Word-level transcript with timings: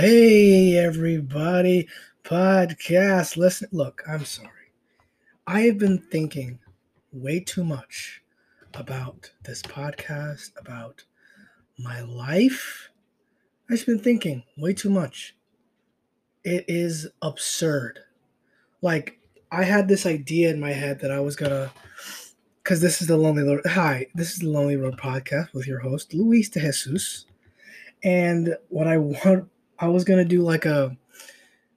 Hey, 0.00 0.76
everybody, 0.76 1.88
podcast 2.22 3.36
listen. 3.36 3.68
Look, 3.72 4.00
I'm 4.08 4.24
sorry. 4.24 4.70
I 5.44 5.62
have 5.62 5.76
been 5.76 5.98
thinking 5.98 6.60
way 7.10 7.40
too 7.40 7.64
much 7.64 8.22
about 8.74 9.32
this 9.42 9.60
podcast, 9.60 10.52
about 10.56 11.02
my 11.80 12.02
life. 12.02 12.90
I've 13.64 13.74
just 13.74 13.86
been 13.86 13.98
thinking 13.98 14.44
way 14.56 14.72
too 14.72 14.88
much. 14.88 15.34
It 16.44 16.64
is 16.68 17.08
absurd. 17.20 17.98
Like, 18.80 19.18
I 19.50 19.64
had 19.64 19.88
this 19.88 20.06
idea 20.06 20.50
in 20.50 20.60
my 20.60 20.74
head 20.74 21.00
that 21.00 21.10
I 21.10 21.18
was 21.18 21.34
gonna, 21.34 21.72
because 22.62 22.80
this 22.80 23.02
is 23.02 23.08
the 23.08 23.16
Lonely 23.16 23.42
Road. 23.42 23.66
Hi, 23.66 24.06
this 24.14 24.32
is 24.32 24.38
the 24.38 24.48
Lonely 24.48 24.76
Road 24.76 24.96
podcast 24.96 25.52
with 25.52 25.66
your 25.66 25.80
host, 25.80 26.14
Luis 26.14 26.48
de 26.50 26.60
Jesus. 26.60 27.26
And 28.04 28.56
what 28.68 28.86
I 28.86 28.96
want 28.98 29.48
I 29.78 29.88
was 29.88 30.04
gonna 30.04 30.24
do 30.24 30.42
like 30.42 30.64
a 30.64 30.96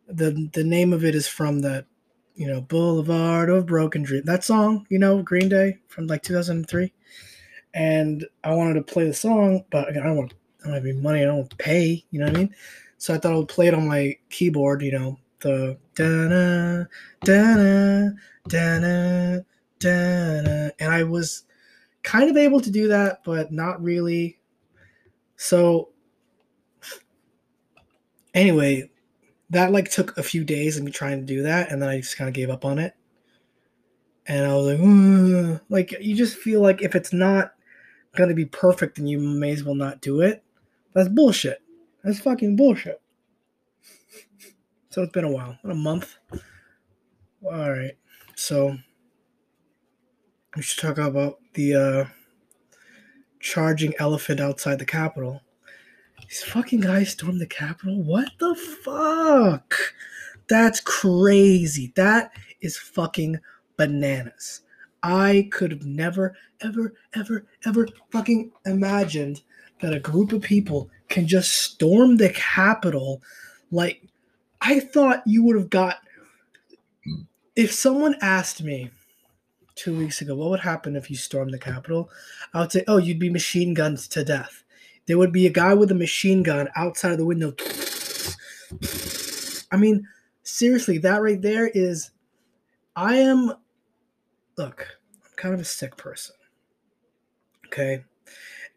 the 0.08 0.50
the 0.54 0.64
name 0.64 0.94
of 0.94 1.04
it 1.05 1.16
is 1.16 1.28
from 1.28 1.59
that 1.59 1.86
you 2.36 2.48
know 2.48 2.62
Boulevard 2.62 3.50
of 3.50 3.66
Broken 3.66 4.04
Dreams 4.04 4.26
that 4.26 4.44
song 4.44 4.86
you 4.90 5.00
know 5.00 5.22
Green 5.22 5.50
Day 5.50 5.80
from 5.88 6.08
like 6.08 6.23
2003 6.23 6.94
and 7.73 8.26
I 8.44 8.54
wanted 8.54 8.73
to 8.76 8.84
play 8.94 9.06
the 9.06 9.14
song 9.14 9.64
but 9.72 9.90
I 9.90 9.94
don't 9.94 10.18
want 10.18 10.34
I 10.62 10.66
don't 10.66 10.73
have 10.76 10.86
any 10.86 11.00
money 11.00 11.22
I 11.22 11.26
don't 11.26 11.38
want 11.38 11.50
to 11.52 11.58
pay 11.58 12.04
you 12.12 12.20
know 12.20 12.26
what 12.26 12.36
I 12.36 12.40
mean? 12.40 12.56
So 12.98 13.14
I 13.14 13.18
thought 13.18 13.34
I 13.34 13.38
would 13.38 13.48
play 13.48 13.68
it 13.68 13.73
on 13.73 13.88
my 13.88 14.18
keyboard 14.30 14.81
you 14.81 14.92
know 14.92 15.18
the 15.40 15.78
da 15.95 16.28
da 16.28 16.84
da 17.23 17.56
da 19.80 20.70
and 20.80 20.94
I 20.94 21.04
was 21.04 21.44
kind 22.04 22.30
of 22.30 22.38
able 22.38 22.59
to 22.62 22.72
do 22.72 22.88
that 22.88 23.23
but 23.23 23.52
not 23.52 23.81
really. 23.81 24.40
So 25.38 25.90
anyway, 28.34 28.90
that 29.49 29.71
like 29.71 29.91
took 29.91 30.17
a 30.17 30.23
few 30.23 30.44
days 30.44 30.77
of 30.77 30.84
me 30.84 30.91
trying 30.91 31.20
to 31.20 31.26
do 31.26 31.44
that, 31.44 31.72
and 31.72 31.81
then 31.81 31.89
I 31.89 31.97
just 31.97 32.17
kind 32.17 32.28
of 32.28 32.33
gave 32.33 32.50
up 32.50 32.66
on 32.66 32.80
it. 32.80 32.94
And 34.28 34.45
I 34.45 34.56
was 34.56 34.80
like, 34.80 35.61
like 35.69 36.03
you 36.03 36.16
just 36.16 36.38
feel 36.38 36.61
like 36.61 36.81
if 36.81 36.95
it's 36.95 37.11
not 37.11 37.53
gonna 38.16 38.33
be 38.33 38.45
perfect, 38.45 38.97
then 38.97 39.08
you 39.08 39.19
may 39.19 39.52
as 39.52 39.64
well 39.64 39.75
not 39.75 40.02
do 40.02 40.22
it. 40.22 40.44
That's 40.94 41.09
bullshit. 41.09 41.61
That's 42.03 42.19
fucking 42.19 42.56
bullshit. 42.56 43.02
So 44.89 45.03
it's 45.03 45.11
been 45.11 45.25
a 45.25 45.31
while, 45.31 45.58
a 45.63 45.73
month. 45.73 46.17
All 47.44 47.72
right, 47.72 47.97
so 48.36 48.78
we 50.56 50.61
should 50.61 50.80
talk 50.80 50.97
about 50.97 51.39
the 51.53 51.75
uh, 51.75 52.06
charging 53.39 53.94
elephant 54.00 54.39
outside 54.39 54.80
the 54.80 54.86
Capitol. 54.86 55.41
These 56.32 56.44
fucking 56.44 56.80
guys 56.80 57.10
stormed 57.10 57.42
the 57.42 57.46
Capitol? 57.46 58.02
What 58.02 58.30
the 58.40 58.56
fuck? 58.56 59.76
That's 60.48 60.80
crazy. 60.80 61.92
That 61.98 62.32
is 62.62 62.78
fucking 62.78 63.38
bananas. 63.76 64.62
I 65.04 65.50
could 65.52 65.72
have 65.72 65.86
never, 65.86 66.38
ever, 66.62 66.94
ever, 67.14 67.46
ever 67.66 67.86
fucking 68.12 68.50
imagined 68.66 69.42
that 69.82 69.94
a 69.94 70.00
group 70.00 70.32
of 70.32 70.42
people 70.42 70.90
can 71.09 71.28
just 71.28 71.52
storm 71.52 72.16
the 72.16 72.30
Capitol. 72.30 73.22
Like, 73.70 74.02
I 74.62 74.80
thought 74.80 75.24
you 75.26 75.44
would 75.44 75.58
have 75.58 75.70
got. 75.70 75.98
If 77.58 77.74
someone 77.74 78.16
asked 78.22 78.64
me 78.64 78.90
two 79.76 79.98
weeks 79.98 80.22
ago, 80.22 80.36
what 80.36 80.52
would 80.52 80.62
happen 80.62 80.96
if 80.96 81.09
you 81.09 81.18
stormed 81.18 81.54
the 81.54 81.59
Capitol? 81.59 82.09
I 82.54 82.62
would 82.62 82.72
say, 82.72 82.86
oh, 82.88 83.00
you'd 83.00 83.20
be 83.20 83.30
machine 83.30 83.74
gunned 83.74 83.98
to 83.98 84.24
death 84.24 84.64
there 85.07 85.17
would 85.17 85.31
be 85.31 85.47
a 85.47 85.52
guy 85.52 85.73
with 85.73 85.91
a 85.91 85.95
machine 85.95 86.44
gun 86.44 86.69
outside 86.75 87.11
of 87.11 87.17
the 87.17 87.25
window. 87.25 87.53
I 89.71 89.77
mean, 89.77 90.07
seriously, 90.44 90.97
that 90.99 91.21
right 91.21 91.41
there 91.41 91.67
is. 91.67 92.11
I 92.95 93.16
am. 93.16 93.53
Look, 94.57 94.88
I'm 95.23 95.31
kind 95.35 95.53
of 95.53 95.61
a 95.61 95.66
sick 95.66 95.97
person. 95.97 96.35
Okay. 97.67 98.03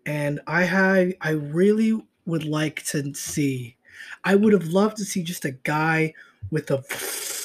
And 0.06 0.40
I 0.46 0.64
have. 0.64 1.12
I 1.20 1.30
really 1.30 2.00
would 2.26 2.44
like 2.44 2.84
to 2.86 3.12
see. 3.14 3.76
I 4.24 4.34
would 4.34 4.52
have 4.52 4.68
loved 4.68 4.96
to 4.98 5.04
see 5.04 5.22
just 5.22 5.44
a 5.44 5.52
guy 5.52 6.14
with 6.50 6.70
a 6.70 6.84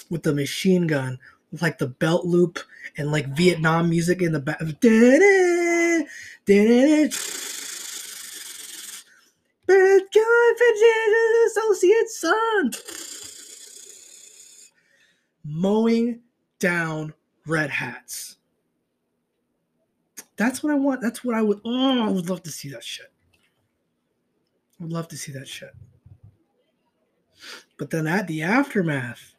with 0.09 0.25
a 0.28 0.34
machine 0.34 0.88
gun 0.88 1.19
with 1.51 1.62
like 1.62 1.78
the 1.78 1.88
belt 1.88 2.25
loop 2.25 2.59
and 2.97 3.12
like 3.12 3.35
Vietnam 3.35 3.89
music 3.89 4.22
in 4.22 4.31
the 4.31 4.39
back. 4.39 4.59
Associate 11.47 12.09
son 12.09 12.72
mowing 15.44 16.22
down 16.59 17.14
red 17.46 17.70
hats. 17.70 18.38
That's 20.38 20.64
what 20.64 20.72
I 20.72 20.75
want. 20.75 21.02
That's 21.02 21.24
what 21.24 21.36
I 21.36 21.42
would. 21.42 21.59
Oh, 21.66 22.02
I 22.02 22.09
would 22.09 22.30
love 22.30 22.44
to 22.44 22.52
see 22.52 22.69
that 22.69 22.84
shit. 22.84 23.12
I 24.80 24.84
would 24.84 24.94
love 24.94 25.08
to 25.09 25.18
see 25.18 25.31
that 25.34 25.48
shit. 25.48 25.72
But 27.78 27.90
then 27.90 28.08
at 28.08 28.28
the 28.28 28.44
aftermath, 28.44 29.34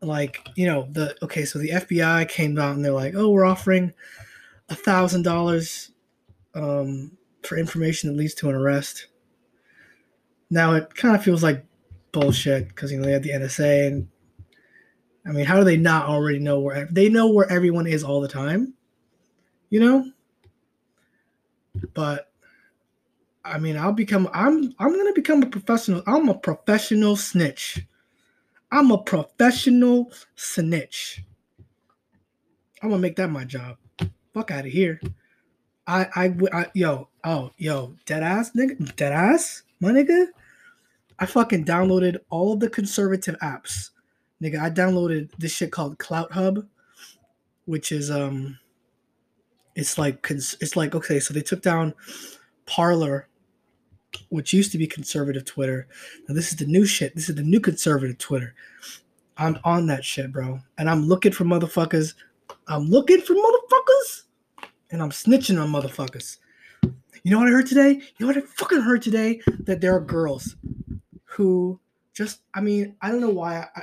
like 0.00 0.48
you 0.54 0.66
know 0.66 0.88
the 0.92 1.16
okay, 1.22 1.44
so 1.44 1.58
the 1.58 1.70
FBI 1.70 2.28
came 2.28 2.58
out 2.58 2.74
and 2.76 2.84
they're 2.84 2.92
like, 2.92 3.14
oh, 3.16 3.30
we're 3.30 3.44
offering 3.44 3.92
a 4.68 4.74
thousand 4.74 5.22
dollars 5.22 5.90
um 6.54 7.16
for 7.42 7.56
information 7.56 8.10
that 8.10 8.16
leads 8.16 8.34
to 8.34 8.48
an 8.48 8.54
arrest. 8.54 9.08
Now 10.52 10.74
it 10.74 10.94
kind 10.94 11.16
of 11.16 11.24
feels 11.24 11.42
like 11.42 11.64
bullshit 12.12 12.68
because 12.68 12.92
you 12.92 12.98
know 12.98 13.06
they 13.06 13.12
have 13.12 13.22
the 13.22 13.30
NSA 13.30 13.86
and 13.86 14.08
I 15.24 15.30
mean, 15.30 15.46
how 15.46 15.56
do 15.56 15.64
they 15.64 15.78
not 15.78 16.06
already 16.06 16.40
know 16.40 16.60
where 16.60 16.86
they 16.92 17.08
know 17.08 17.30
where 17.30 17.50
everyone 17.50 17.86
is 17.86 18.04
all 18.04 18.20
the 18.20 18.28
time? 18.28 18.74
You 19.70 19.80
know? 19.80 20.12
But 21.94 22.30
I 23.42 23.58
mean, 23.58 23.78
I'll 23.78 23.94
become 23.94 24.28
I'm 24.34 24.74
I'm 24.78 24.92
going 24.92 25.06
to 25.06 25.14
become 25.14 25.42
a 25.42 25.46
professional. 25.46 26.02
I'm 26.06 26.28
a 26.28 26.34
professional 26.34 27.16
snitch. 27.16 27.86
I'm 28.70 28.90
a 28.90 28.98
professional 28.98 30.12
snitch. 30.36 31.24
I'm 32.82 32.90
going 32.90 32.98
to 32.98 33.02
make 33.02 33.16
that 33.16 33.30
my 33.30 33.44
job. 33.44 33.78
Fuck 34.34 34.50
out 34.50 34.66
of 34.66 34.72
here. 34.72 35.00
I, 35.86 36.06
I, 36.14 36.34
I, 36.52 36.66
yo, 36.74 37.08
oh, 37.24 37.52
yo, 37.56 37.96
dead 38.04 38.22
ass 38.22 38.50
nigga, 38.56 38.94
dead 38.96 39.12
ass, 39.12 39.62
my 39.80 39.92
nigga. 39.92 40.26
I 41.22 41.26
fucking 41.26 41.64
downloaded 41.64 42.16
all 42.30 42.52
of 42.52 42.58
the 42.58 42.68
conservative 42.68 43.38
apps, 43.38 43.90
nigga. 44.42 44.58
I 44.58 44.68
downloaded 44.70 45.30
this 45.38 45.52
shit 45.52 45.70
called 45.70 45.98
Clout 45.98 46.32
Hub, 46.32 46.66
which 47.64 47.92
is 47.92 48.10
um, 48.10 48.58
it's 49.76 49.98
like 49.98 50.26
it's 50.28 50.74
like 50.74 50.96
okay, 50.96 51.20
so 51.20 51.32
they 51.32 51.40
took 51.40 51.62
down 51.62 51.94
Parler, 52.66 53.28
which 54.30 54.52
used 54.52 54.72
to 54.72 54.78
be 54.78 54.88
conservative 54.88 55.44
Twitter. 55.44 55.86
Now 56.28 56.34
this 56.34 56.50
is 56.50 56.56
the 56.56 56.66
new 56.66 56.84
shit. 56.84 57.14
This 57.14 57.28
is 57.28 57.36
the 57.36 57.44
new 57.44 57.60
conservative 57.60 58.18
Twitter. 58.18 58.56
I'm 59.36 59.60
on 59.62 59.86
that 59.86 60.04
shit, 60.04 60.32
bro, 60.32 60.58
and 60.76 60.90
I'm 60.90 61.06
looking 61.06 61.30
for 61.30 61.44
motherfuckers. 61.44 62.14
I'm 62.66 62.90
looking 62.90 63.20
for 63.20 63.34
motherfuckers 63.34 64.22
and 64.90 65.00
I'm 65.00 65.10
snitching 65.10 65.62
on 65.62 65.70
motherfuckers. 65.70 66.38
You 67.22 67.30
know 67.30 67.38
what 67.38 67.46
I 67.46 67.52
heard 67.52 67.68
today? 67.68 67.92
You 67.92 68.14
know 68.18 68.26
what 68.26 68.38
I 68.38 68.40
fucking 68.40 68.80
heard 68.80 69.02
today? 69.02 69.40
That 69.60 69.80
there 69.80 69.94
are 69.94 70.00
girls 70.00 70.56
who 71.32 71.80
just, 72.12 72.40
I 72.54 72.60
mean, 72.60 72.96
I 73.00 73.10
don't 73.10 73.20
know 73.20 73.30
why 73.30 73.66
I, 73.74 73.82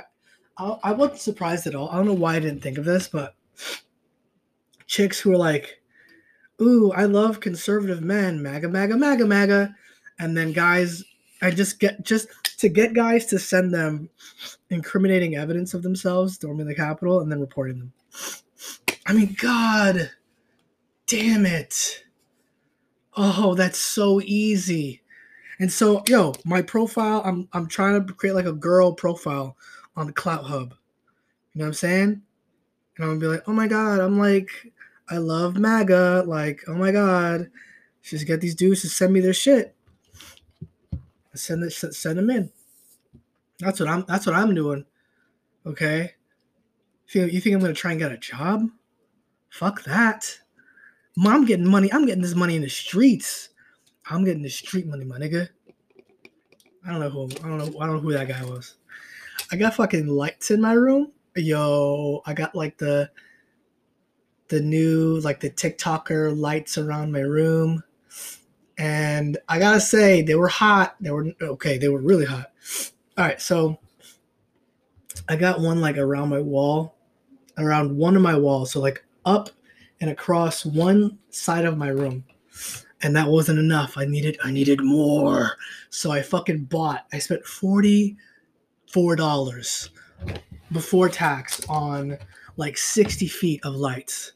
I, 0.56 0.78
I 0.84 0.92
wasn't 0.92 1.20
surprised 1.20 1.66
at 1.66 1.74
all. 1.74 1.88
I 1.90 1.96
don't 1.96 2.06
know 2.06 2.12
why 2.12 2.36
I 2.36 2.40
didn't 2.40 2.62
think 2.62 2.78
of 2.78 2.84
this, 2.84 3.08
but 3.08 3.34
chicks 4.86 5.20
who 5.20 5.32
are 5.32 5.36
like, 5.38 5.80
ooh, 6.60 6.92
I 6.92 7.04
love 7.04 7.40
conservative 7.40 8.02
men, 8.02 8.42
MAGA, 8.42 8.68
MAGA, 8.68 8.96
MAGA, 8.96 9.26
MAGA. 9.26 9.76
And 10.18 10.36
then 10.36 10.52
guys, 10.52 11.02
I 11.42 11.50
just 11.50 11.80
get, 11.80 12.04
just 12.04 12.28
to 12.58 12.68
get 12.68 12.94
guys 12.94 13.26
to 13.26 13.38
send 13.38 13.72
them 13.72 14.10
incriminating 14.68 15.36
evidence 15.36 15.74
of 15.74 15.82
themselves 15.82 16.34
storming 16.34 16.66
the 16.66 16.74
Capitol 16.74 17.20
and 17.20 17.32
then 17.32 17.40
reporting 17.40 17.78
them. 17.78 17.92
I 19.06 19.12
mean, 19.12 19.34
God 19.40 20.10
damn 21.06 21.46
it. 21.46 22.04
Oh, 23.16 23.54
that's 23.54 23.78
so 23.78 24.20
easy. 24.20 25.02
And 25.60 25.70
so, 25.70 26.02
yo, 26.08 26.32
my 26.46 26.62
profile, 26.62 27.22
I'm 27.24 27.46
I'm 27.52 27.68
trying 27.68 28.04
to 28.04 28.12
create 28.14 28.32
like 28.32 28.46
a 28.46 28.52
girl 28.52 28.94
profile 28.94 29.56
on 29.94 30.06
the 30.06 30.12
Clout 30.12 30.44
Hub. 30.44 30.74
You 31.52 31.58
know 31.58 31.66
what 31.66 31.68
I'm 31.68 31.74
saying? 31.74 32.22
And 32.96 33.04
I'm 33.04 33.08
gonna 33.08 33.20
be 33.20 33.26
like, 33.26 33.42
oh 33.46 33.52
my 33.52 33.68
god, 33.68 34.00
I'm 34.00 34.18
like, 34.18 34.50
I 35.10 35.18
love 35.18 35.58
MAGA. 35.58 36.24
Like, 36.26 36.62
oh 36.66 36.74
my 36.74 36.90
god, 36.90 37.50
just 38.02 38.26
get 38.26 38.40
these 38.40 38.54
dudes 38.54 38.80
to 38.80 38.88
send 38.88 39.12
me 39.12 39.20
their 39.20 39.34
shit. 39.34 39.76
Send 41.34 41.70
send 41.70 42.18
them 42.18 42.30
in. 42.30 42.50
That's 43.58 43.78
what 43.80 43.88
I'm. 43.88 44.04
That's 44.08 44.24
what 44.24 44.34
I'm 44.34 44.54
doing. 44.54 44.86
Okay. 45.66 46.14
You 47.08 47.22
think, 47.22 47.32
you 47.34 47.40
think 47.40 47.54
I'm 47.54 47.60
gonna 47.60 47.74
try 47.74 47.90
and 47.90 48.00
get 48.00 48.12
a 48.12 48.16
job? 48.16 48.66
Fuck 49.50 49.84
that. 49.84 50.38
I'm 51.22 51.44
getting 51.44 51.68
money. 51.68 51.92
I'm 51.92 52.06
getting 52.06 52.22
this 52.22 52.34
money 52.34 52.56
in 52.56 52.62
the 52.62 52.70
streets. 52.70 53.49
I'm 54.08 54.24
getting 54.24 54.42
the 54.42 54.50
street 54.50 54.86
money, 54.86 55.04
my 55.04 55.18
nigga. 55.18 55.48
I 56.86 56.90
don't 56.90 57.00
know 57.00 57.10
who 57.10 57.24
I 57.44 57.48
don't 57.48 57.58
know 57.58 57.80
I 57.80 57.86
don't 57.86 57.96
know 57.96 58.00
who 58.00 58.12
that 58.12 58.28
guy 58.28 58.42
was. 58.44 58.76
I 59.52 59.56
got 59.56 59.74
fucking 59.74 60.06
lights 60.06 60.50
in 60.50 60.60
my 60.60 60.72
room. 60.72 61.12
Yo, 61.36 62.22
I 62.26 62.34
got 62.34 62.54
like 62.54 62.78
the 62.78 63.10
the 64.48 64.60
new 64.60 65.20
like 65.20 65.40
the 65.40 65.50
TikToker 65.50 66.36
lights 66.36 66.78
around 66.78 67.12
my 67.12 67.20
room. 67.20 67.82
And 68.78 69.36
I 69.48 69.58
gotta 69.58 69.80
say, 69.80 70.22
they 70.22 70.34
were 70.34 70.48
hot. 70.48 70.96
They 71.00 71.10
were 71.10 71.32
okay, 71.40 71.78
they 71.78 71.88
were 71.88 72.00
really 72.00 72.24
hot. 72.24 72.50
All 73.18 73.24
right, 73.26 73.40
so 73.40 73.78
I 75.28 75.36
got 75.36 75.60
one 75.60 75.80
like 75.80 75.98
around 75.98 76.30
my 76.30 76.40
wall, 76.40 76.96
around 77.58 77.96
one 77.96 78.16
of 78.16 78.22
my 78.22 78.36
walls. 78.36 78.72
So 78.72 78.80
like 78.80 79.04
up 79.24 79.50
and 80.00 80.10
across 80.10 80.64
one 80.64 81.18
side 81.28 81.66
of 81.66 81.76
my 81.76 81.88
room 81.88 82.24
and 83.02 83.16
that 83.16 83.28
wasn't 83.28 83.58
enough. 83.58 83.96
I 83.96 84.04
needed 84.04 84.38
I 84.44 84.50
needed 84.50 84.80
more. 84.82 85.56
So 85.90 86.10
I 86.10 86.22
fucking 86.22 86.64
bought. 86.64 87.06
I 87.12 87.18
spent 87.18 87.44
forty 87.46 88.16
four 88.92 89.16
dollars 89.16 89.90
before 90.72 91.08
tax 91.08 91.60
on 91.68 92.18
like 92.56 92.76
sixty 92.76 93.26
feet 93.26 93.60
of 93.64 93.74
lights. 93.74 94.32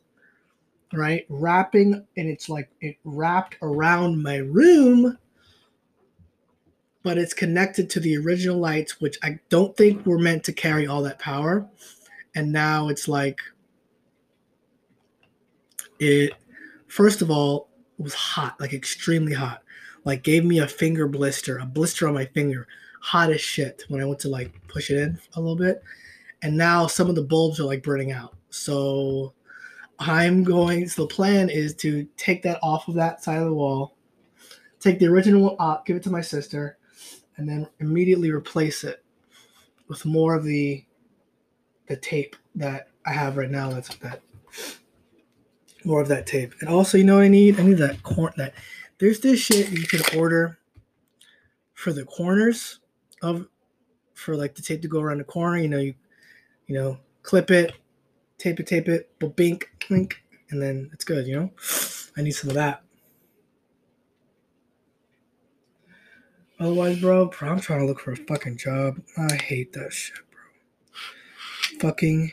Right, 0.92 1.26
wrapping, 1.28 2.06
and 2.16 2.28
it's 2.28 2.48
like 2.48 2.68
it 2.80 2.96
wrapped 3.02 3.56
around 3.62 4.22
my 4.22 4.36
room, 4.36 5.18
but 7.02 7.18
it's 7.18 7.34
connected 7.34 7.90
to 7.90 8.00
the 8.00 8.16
original 8.16 8.58
lights, 8.58 9.00
which 9.00 9.18
I 9.20 9.40
don't 9.48 9.76
think 9.76 10.06
were 10.06 10.20
meant 10.20 10.44
to 10.44 10.52
carry 10.52 10.86
all 10.86 11.02
that 11.02 11.18
power. 11.18 11.68
And 12.36 12.52
now 12.52 12.88
it's 12.88 13.08
like 13.08 13.40
it. 15.98 16.34
First 16.86 17.22
of 17.22 17.30
all, 17.30 17.70
was 17.98 18.14
hot, 18.14 18.58
like 18.60 18.72
extremely 18.72 19.32
hot. 19.32 19.62
Like 20.04 20.22
gave 20.22 20.44
me 20.44 20.58
a 20.58 20.68
finger 20.68 21.08
blister, 21.08 21.58
a 21.58 21.66
blister 21.66 22.06
on 22.06 22.14
my 22.14 22.26
finger, 22.26 22.66
hot 23.00 23.30
as 23.30 23.40
shit 23.40 23.84
when 23.88 24.00
I 24.00 24.04
went 24.04 24.20
to 24.20 24.28
like 24.28 24.52
push 24.68 24.90
it 24.90 24.98
in 24.98 25.18
a 25.34 25.40
little 25.40 25.56
bit. 25.56 25.82
And 26.42 26.56
now 26.56 26.86
some 26.86 27.08
of 27.08 27.14
the 27.14 27.22
bulbs 27.22 27.58
are 27.60 27.64
like 27.64 27.82
burning 27.82 28.12
out. 28.12 28.36
So 28.50 29.32
I'm 29.98 30.44
going, 30.44 30.88
so 30.88 31.02
the 31.02 31.14
plan 31.14 31.48
is 31.48 31.74
to 31.76 32.06
take 32.16 32.42
that 32.42 32.58
off 32.62 32.88
of 32.88 32.94
that 32.94 33.22
side 33.22 33.38
of 33.38 33.46
the 33.46 33.54
wall, 33.54 33.96
take 34.80 34.98
the 34.98 35.06
original 35.06 35.56
up, 35.58 35.86
give 35.86 35.96
it 35.96 36.02
to 36.02 36.10
my 36.10 36.20
sister, 36.20 36.76
and 37.36 37.48
then 37.48 37.66
immediately 37.80 38.30
replace 38.30 38.84
it 38.84 39.02
with 39.88 40.04
more 40.04 40.34
of 40.34 40.44
the 40.44 40.84
the 41.86 41.96
tape 41.96 42.34
that 42.54 42.88
I 43.06 43.12
have 43.12 43.36
right 43.36 43.50
now. 43.50 43.70
That's 43.70 43.94
that 43.96 44.22
more 45.84 46.00
of 46.00 46.08
that 46.08 46.26
tape. 46.26 46.54
And 46.60 46.68
also, 46.68 46.98
you 46.98 47.04
know 47.04 47.16
what 47.16 47.24
I 47.24 47.28
need? 47.28 47.58
I 47.60 47.62
need 47.62 47.78
that 47.78 48.02
corn. 48.02 48.32
That 48.36 48.54
there's 48.98 49.20
this 49.20 49.40
shit 49.40 49.70
you 49.70 49.86
can 49.86 50.18
order 50.18 50.58
for 51.74 51.92
the 51.92 52.04
corners 52.04 52.80
of 53.22 53.46
for 54.14 54.36
like 54.36 54.54
the 54.54 54.62
tape 54.62 54.82
to 54.82 54.88
go 54.88 55.00
around 55.00 55.18
the 55.18 55.24
corner. 55.24 55.58
You 55.58 55.68
know, 55.68 55.78
you 55.78 55.94
you 56.66 56.74
know, 56.74 56.98
clip 57.22 57.50
it, 57.50 57.72
tape 58.38 58.60
it, 58.60 58.66
tape 58.66 58.88
it, 58.88 59.10
but 59.18 59.36
bink, 59.36 59.70
clink, 59.80 60.22
and 60.50 60.60
then 60.60 60.90
it's 60.92 61.04
good. 61.04 61.26
You 61.26 61.36
know, 61.36 61.50
I 62.16 62.22
need 62.22 62.32
some 62.32 62.50
of 62.50 62.56
that. 62.56 62.82
Otherwise, 66.58 67.00
bro, 67.00 67.26
bro, 67.26 67.50
I'm 67.50 67.60
trying 67.60 67.80
to 67.80 67.86
look 67.86 68.00
for 68.00 68.12
a 68.12 68.16
fucking 68.16 68.56
job. 68.56 69.00
I 69.18 69.34
hate 69.34 69.72
that 69.72 69.92
shit, 69.92 70.16
bro. 70.30 71.80
Fucking 71.80 72.32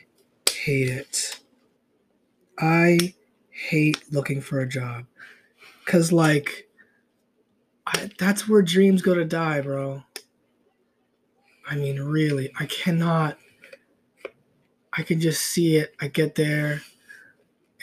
hate 0.49 0.89
it. 0.89 1.39
I 2.59 3.15
hate 3.69 4.03
looking 4.11 4.41
for 4.41 4.59
a 4.59 4.67
job. 4.67 5.05
Because 5.85 6.11
like 6.11 6.67
I, 7.85 8.09
that's 8.17 8.47
where 8.47 8.61
dreams 8.61 9.01
go 9.01 9.13
to 9.13 9.25
die 9.25 9.61
bro. 9.61 10.03
I 11.69 11.75
mean 11.75 11.99
really 11.99 12.51
i 12.59 12.65
cannot 12.65 13.37
i 14.93 15.03
can 15.03 15.21
just 15.21 15.41
see 15.41 15.77
it. 15.77 15.95
I 16.01 16.07
get 16.07 16.35
there 16.35 16.81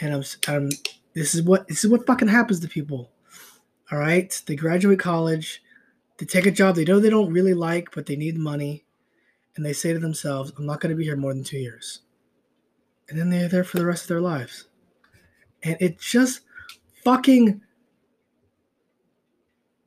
and 0.00 0.14
i'm, 0.14 0.24
I'm 0.46 0.70
this 1.14 1.34
is 1.34 1.42
what 1.42 1.68
this 1.68 1.84
is 1.84 1.90
what 1.90 2.06
fucking 2.06 2.28
happens 2.28 2.60
to 2.60 2.68
people 2.68 3.10
all 3.90 3.98
right? 3.98 4.42
They 4.46 4.56
graduate 4.56 4.98
college 4.98 5.62
they 6.18 6.26
take 6.26 6.46
a 6.46 6.50
job 6.50 6.74
they 6.74 6.84
know 6.84 6.98
they 7.00 7.10
don't 7.10 7.32
really 7.32 7.54
like 7.54 7.90
but 7.94 8.06
they 8.06 8.16
need 8.16 8.36
money 8.36 8.84
and 9.56 9.64
they 9.64 9.72
say 9.72 9.92
to 9.92 9.98
themselves 9.98 10.52
i'm 10.58 10.66
not 10.66 10.80
going 10.80 10.90
to 10.90 10.96
be 10.96 11.04
here 11.04 11.16
more 11.16 11.32
than 11.32 11.44
two 11.44 11.58
years. 11.58 12.00
And 13.08 13.18
then 13.18 13.30
they're 13.30 13.48
there 13.48 13.64
for 13.64 13.78
the 13.78 13.86
rest 13.86 14.02
of 14.02 14.08
their 14.08 14.20
lives 14.20 14.67
and 15.62 15.76
it 15.80 15.98
just 15.98 16.40
fucking 17.04 17.60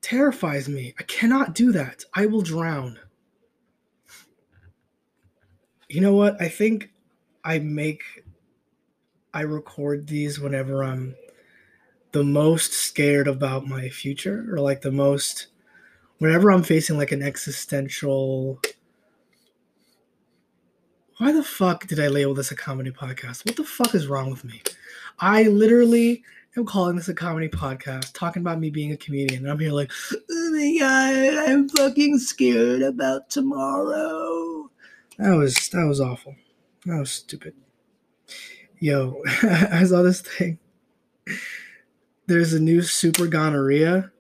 terrifies 0.02 0.68
me. 0.68 0.94
I 1.00 1.04
cannot 1.04 1.56
do 1.56 1.72
that. 1.72 2.04
I 2.14 2.26
will 2.26 2.42
drown. 2.42 3.00
You 5.90 6.02
know 6.02 6.14
what? 6.14 6.42
I 6.42 6.48
think 6.48 6.92
I 7.44 7.60
make 7.60 8.04
I 9.34 9.42
record 9.42 10.08
these 10.08 10.40
whenever 10.40 10.84
I'm 10.84 11.16
the 12.12 12.24
most 12.24 12.74
scared 12.74 13.28
about 13.28 13.66
my 13.66 13.88
future 13.88 14.46
or 14.52 14.60
like 14.60 14.82
the 14.82 14.92
most 14.92 15.48
whenever 16.18 16.52
I'm 16.52 16.64
facing 16.64 16.98
like 16.98 17.12
an 17.12 17.22
existential 17.22 18.60
why 21.18 21.32
the 21.32 21.44
fuck 21.44 21.88
did 21.88 22.00
I 22.00 22.08
label 22.08 22.34
this 22.34 22.52
a 22.52 22.56
comedy 22.56 22.90
podcast? 22.90 23.46
What 23.46 23.56
the 23.56 23.64
fuck 23.64 23.94
is 23.94 24.08
wrong 24.08 24.32
with 24.32 24.44
me? 24.44 24.64
I 25.22 25.44
literally 25.44 26.24
am 26.58 26.66
calling 26.66 26.96
this 26.96 27.08
a 27.08 27.14
comedy 27.14 27.48
podcast, 27.48 28.12
talking 28.14 28.42
about 28.42 28.60
me 28.60 28.72
being 28.72 28.92
a 28.92 28.98
comedian. 28.98 29.44
And 29.44 29.52
I'm 29.52 29.60
here 29.60 29.72
like, 29.72 29.92
oh 30.14 30.52
my 30.52 30.78
god, 30.80 31.48
I'm 31.48 31.70
fucking 31.70 32.18
scared 32.18 32.82
about 32.82 33.30
tomorrow. 33.30 34.72
That 35.20 35.36
was 35.36 35.70
that 35.70 35.86
was 35.86 36.02
awful. 36.02 36.36
That 36.88 36.98
was 36.98 37.12
stupid. 37.12 37.54
Yo, 38.80 39.22
I 39.44 39.84
saw 39.84 40.02
this 40.02 40.22
thing. 40.22 40.58
There's 42.26 42.54
a 42.54 42.60
new 42.60 42.82
super 42.82 43.28
gonorrhea. 43.28 44.12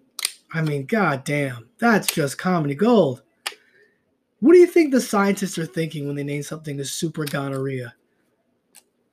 I 0.53 0.61
mean, 0.61 0.85
god 0.85 1.23
damn, 1.23 1.67
that's 1.79 2.13
just 2.13 2.37
comedy 2.37 2.75
gold. 2.75 3.23
What 4.39 4.53
do 4.53 4.59
you 4.59 4.67
think 4.67 4.91
the 4.91 5.01
scientists 5.01 5.57
are 5.57 5.65
thinking 5.65 6.05
when 6.05 6.15
they 6.15 6.23
name 6.23 6.43
something 6.43 6.79
as 6.79 6.91
super 6.91 7.25
gonorrhea? 7.25 7.95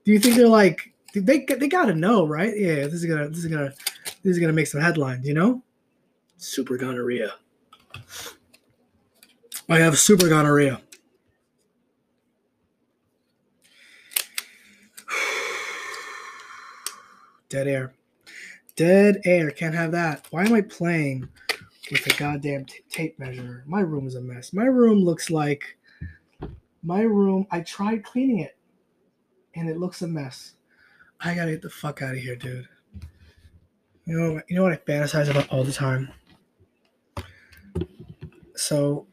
Do 0.05 0.12
you 0.12 0.19
think 0.19 0.37
they're 0.37 0.49
like, 0.49 0.93
they 1.20 1.44
they 1.44 1.69
gotta 1.69 1.94
know, 1.94 2.26
right? 2.26 2.53
Yeah, 2.56 2.85
this 2.85 2.94
is 2.94 3.05
gonna 3.05 3.29
this 3.29 3.44
is 3.44 3.47
gonna 3.47 3.73
this 4.23 4.32
is 4.37 4.38
gonna 4.38 4.53
make 4.53 4.67
some 4.67 4.81
headlines, 4.81 5.26
you 5.26 5.35
know? 5.35 5.62
Super 6.37 6.76
gonorrhea. 6.76 7.35
I 9.69 9.79
have 9.79 9.99
super 9.99 10.29
gonorrhea. 10.29 10.81
Dead 17.48 17.67
air. 17.69 17.93
Dead 18.77 19.20
air. 19.25 19.51
Can't 19.51 19.75
have 19.75 19.93
that. 19.93 20.27
Why 20.31 20.44
am 20.44 20.55
I 20.55 20.60
playing 20.63 21.29
with 21.91 22.06
a 22.06 22.17
goddamn 22.19 22.65
t- 22.67 22.84
tape 22.89 23.19
measure? 23.19 23.65
My 23.67 23.81
room 23.81 24.06
is 24.06 24.15
a 24.15 24.20
mess. 24.20 24.53
My 24.53 24.67
room 24.67 25.05
looks 25.05 25.31
like 25.31 25.77
my 26.82 27.01
room. 27.03 27.46
I 27.51 27.60
tried 27.60 28.05
cleaning 28.05 28.39
it 28.41 28.56
and 29.55 29.69
it 29.69 29.79
looks 29.79 30.03
a 30.03 30.08
mess. 30.08 30.55
I 31.20 31.34
gotta 31.34 31.51
get 31.51 31.63
the 31.63 31.70
fuck 31.70 32.01
out 32.01 32.15
of 32.15 32.20
here, 32.20 32.37
dude. 32.37 32.69
You 34.05 34.19
know, 34.19 34.41
you 34.48 34.56
know 34.56 34.63
what 34.63 34.72
I 34.72 34.77
fantasize 34.77 35.29
about 35.29 35.48
all 35.51 35.65
the 35.65 35.72
time. 35.72 36.10
So, 38.55 39.06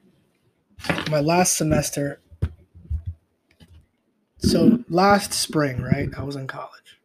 my 1.10 1.20
last 1.20 1.58
semester. 1.58 2.22
So 4.38 4.84
last 4.90 5.34
spring, 5.34 5.82
right? 5.82 6.10
I 6.16 6.24
was 6.24 6.36
in 6.36 6.46
college, 6.46 7.00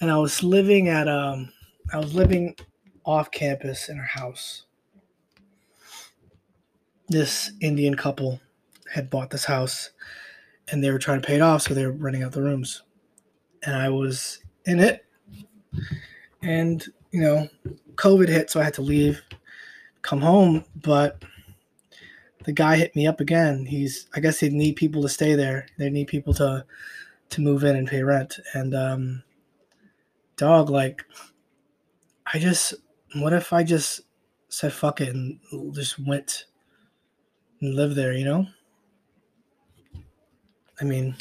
and 0.00 0.10
I 0.10 0.18
was 0.18 0.44
living 0.44 0.88
at 0.88 1.08
um, 1.08 1.52
I 1.92 1.98
was 1.98 2.14
living 2.14 2.56
off 3.04 3.32
campus 3.32 3.88
in 3.88 3.98
our 3.98 4.04
house. 4.04 4.64
This 7.08 7.50
Indian 7.60 7.96
couple 7.96 8.40
had 8.94 9.10
bought 9.10 9.30
this 9.30 9.44
house, 9.44 9.90
and 10.68 10.82
they 10.82 10.92
were 10.92 10.98
trying 10.98 11.20
to 11.20 11.26
pay 11.26 11.36
it 11.36 11.42
off, 11.42 11.62
so 11.62 11.74
they 11.74 11.84
were 11.84 11.92
renting 11.92 12.22
out 12.22 12.32
the 12.32 12.42
rooms 12.42 12.82
and 13.66 13.76
I 13.76 13.90
was 13.90 14.38
in 14.64 14.80
it. 14.80 15.04
And, 16.42 16.84
you 17.10 17.20
know, 17.20 17.48
COVID 17.96 18.28
hit, 18.28 18.50
so 18.50 18.60
I 18.60 18.64
had 18.64 18.74
to 18.74 18.82
leave, 18.82 19.20
come 20.02 20.20
home. 20.20 20.64
But 20.76 21.22
the 22.44 22.52
guy 22.52 22.76
hit 22.76 22.94
me 22.96 23.06
up 23.06 23.20
again. 23.20 23.66
He's, 23.66 24.06
I 24.14 24.20
guess 24.20 24.40
they 24.40 24.48
need 24.48 24.76
people 24.76 25.02
to 25.02 25.08
stay 25.08 25.34
there. 25.34 25.66
They 25.78 25.90
need 25.90 26.06
people 26.06 26.32
to, 26.34 26.64
to 27.30 27.40
move 27.40 27.64
in 27.64 27.76
and 27.76 27.88
pay 27.88 28.02
rent. 28.02 28.38
And, 28.54 28.74
um, 28.74 29.22
dog, 30.36 30.70
like, 30.70 31.04
I 32.32 32.38
just, 32.38 32.74
what 33.16 33.32
if 33.32 33.52
I 33.52 33.64
just 33.64 34.02
said 34.48 34.72
fuck 34.72 35.00
it 35.00 35.08
and 35.08 35.38
just 35.74 35.98
went 35.98 36.46
and 37.60 37.74
lived 37.74 37.96
there, 37.96 38.12
you 38.12 38.24
know? 38.24 38.46
I 40.80 40.84
mean, 40.84 41.16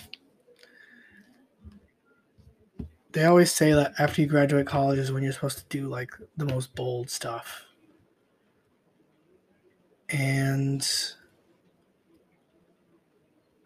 they 3.15 3.24
always 3.24 3.50
say 3.50 3.72
that 3.72 3.93
after 3.98 4.22
you 4.22 4.27
graduate 4.27 4.67
college 4.67 5.00
is 5.00 5.10
when 5.10 5.24
you're 5.24 5.31
supposed 5.31 5.57
to 5.57 5.63
do 5.69 5.88
like 5.88 6.12
the 6.36 6.43
most 6.43 6.75
bold 6.75 7.10
stuff. 7.10 7.63
And 10.10 10.86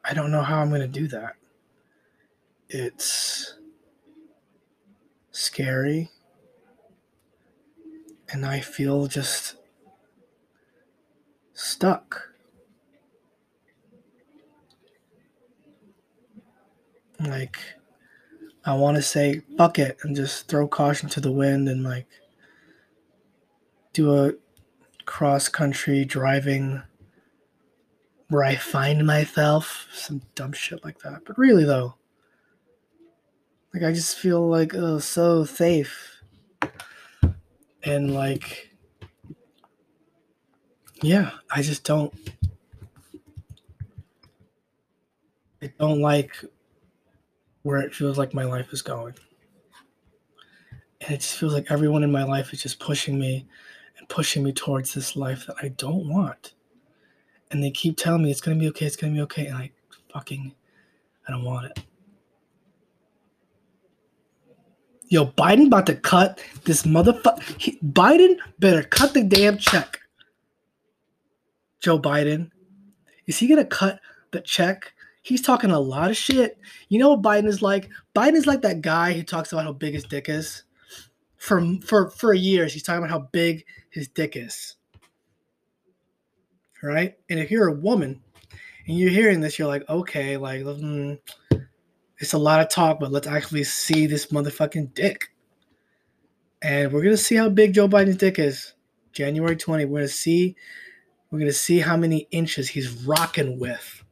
I 0.06 0.14
don't 0.14 0.32
know 0.32 0.44
how 0.44 0.60
I'm 0.60 0.70
going 0.70 0.82
to 0.82 0.88
do 0.88 1.08
that. 1.08 1.34
It's 2.70 3.56
scary. 5.32 6.12
And 8.32 8.46
I 8.46 8.60
feel 8.60 9.08
just 9.08 9.56
stuck. 11.54 12.22
Like, 17.20 17.79
I 18.70 18.74
want 18.74 18.98
to 18.98 19.02
say 19.02 19.42
fuck 19.58 19.80
it 19.80 19.98
and 20.04 20.16
just 20.16 20.48
throw 20.48 20.68
caution 20.68 21.10
to 21.10 21.20
the 21.20 21.32
wind 21.32 21.68
and 21.68 21.84
like 21.84 22.06
do 23.94 24.16
a 24.16 24.34
cross 25.06 25.50
country 25.50 26.06
driving 26.06 26.84
where 28.28 28.44
I 28.44 28.54
find 28.54 29.08
myself, 29.08 29.88
some 29.92 30.22
dumb 30.36 30.52
shit 30.52 30.86
like 30.86 31.00
that. 31.00 31.24
But 31.26 31.40
really 31.40 31.64
though, 31.64 31.96
like 33.74 33.82
I 33.82 33.92
just 33.92 34.20
feel 34.20 34.48
like 34.48 34.76
oh 34.76 35.00
so 35.00 35.46
safe. 35.46 36.22
And 37.82 38.14
like 38.14 38.70
yeah, 41.02 41.32
I 41.50 41.64
just 41.64 41.84
don't 41.84 42.14
I 45.60 45.74
don't 45.80 46.02
like 46.02 46.36
where 47.64 47.80
it 47.80 47.94
feels 47.94 48.18
like 48.18 48.34
my 48.34 48.44
life 48.44 48.72
is 48.74 48.82
going. 48.82 49.16
And 51.02 51.12
it 51.12 51.22
just 51.22 51.38
feels 51.38 51.54
like 51.54 51.70
everyone 51.70 52.04
in 52.04 52.12
my 52.12 52.24
life 52.24 52.54
is 52.54 52.62
just 52.62 52.80
pushing 52.80 53.20
me 53.20 53.48
and 53.98 54.10
pushing 54.10 54.44
me 54.44 54.52
towards 54.52 54.94
this 54.94 55.16
life 55.16 55.46
that 55.48 55.56
I 55.62 55.70
don't 55.70 56.08
want. 56.10 56.54
And 57.52 57.64
they 57.64 57.72
keep 57.72 57.98
telling 57.98 58.24
me 58.24 58.32
it's 58.32 58.42
gonna 58.42 58.58
be 58.60 58.68
okay, 58.70 58.86
it's 58.86 58.96
gonna 58.96 59.14
be 59.14 59.22
okay, 59.22 59.48
and 59.48 59.58
I 59.58 59.72
fucking 60.14 60.54
I 61.28 61.32
don't 61.32 61.44
want 61.44 61.66
it. 61.68 61.84
Yo, 65.08 65.26
Biden 65.26 65.68
about 65.68 65.88
to 65.88 65.96
cut 65.96 66.40
this 66.66 66.84
motherfucker. 66.84 67.80
Biden 67.82 68.38
better 68.60 68.84
cut 68.84 69.14
the 69.14 69.24
damn 69.24 69.58
check. 69.58 70.00
Joe 71.80 71.98
Biden, 71.98 72.52
is 73.26 73.38
he 73.38 73.48
gonna 73.48 73.66
cut 73.66 74.00
the 74.32 74.42
check 74.42 74.94
he's 75.30 75.42
talking 75.44 75.70
a 75.70 75.80
lot 75.80 76.10
of 76.10 76.18
shit. 76.18 76.58
You 76.90 76.98
know 76.98 77.14
what 77.14 77.22
Biden 77.22 77.46
is 77.46 77.62
like? 77.62 77.88
Biden 78.16 78.34
is 78.34 78.48
like 78.48 78.64
that 78.64 78.82
guy 78.82 79.14
who 79.14 79.22
talks 79.22 79.52
about 79.52 79.64
how 79.64 79.74
big 79.74 79.94
his 79.94 80.04
dick 80.04 80.28
is. 80.28 80.64
For 81.38 81.64
for 81.86 82.10
for 82.10 82.34
years, 82.34 82.74
he's 82.74 82.84
talking 82.84 82.98
about 82.98 83.12
how 83.12 83.30
big 83.32 83.64
his 83.92 84.08
dick 84.08 84.36
is. 84.36 84.76
Right? 86.82 87.16
And 87.30 87.40
if 87.40 87.52
you're 87.52 87.68
a 87.68 87.74
woman 87.74 88.22
and 88.88 88.98
you're 88.98 89.12
hearing 89.12 89.40
this, 89.40 89.60
you're 89.60 89.68
like, 89.68 89.88
okay, 89.88 90.36
like 90.36 90.62
mm, 90.62 91.20
it's 92.18 92.34
a 92.34 92.38
lot 92.38 92.62
of 92.62 92.70
talk, 92.70 93.00
but 93.00 93.12
let's 93.12 93.28
actually 93.28 93.64
see 93.64 94.08
this 94.08 94.28
motherfucking 94.28 94.96
dick. 94.96 95.30
And 96.64 96.92
we're 96.92 97.04
gonna 97.04 97.18
see 97.18 97.36
how 97.36 97.50
big 97.50 97.74
Joe 97.74 97.88
Biden's 97.88 98.18
dick 98.18 98.40
is. 98.40 98.74
January 99.14 99.56
20. 99.56 99.86
We're 99.86 100.00
gonna 100.00 100.08
see, 100.08 100.56
we're 101.30 101.40
gonna 101.40 101.52
see 101.52 101.80
how 101.80 101.96
many 101.96 102.28
inches 102.32 102.68
he's 102.68 103.06
rocking 103.06 103.60
with. 103.60 104.04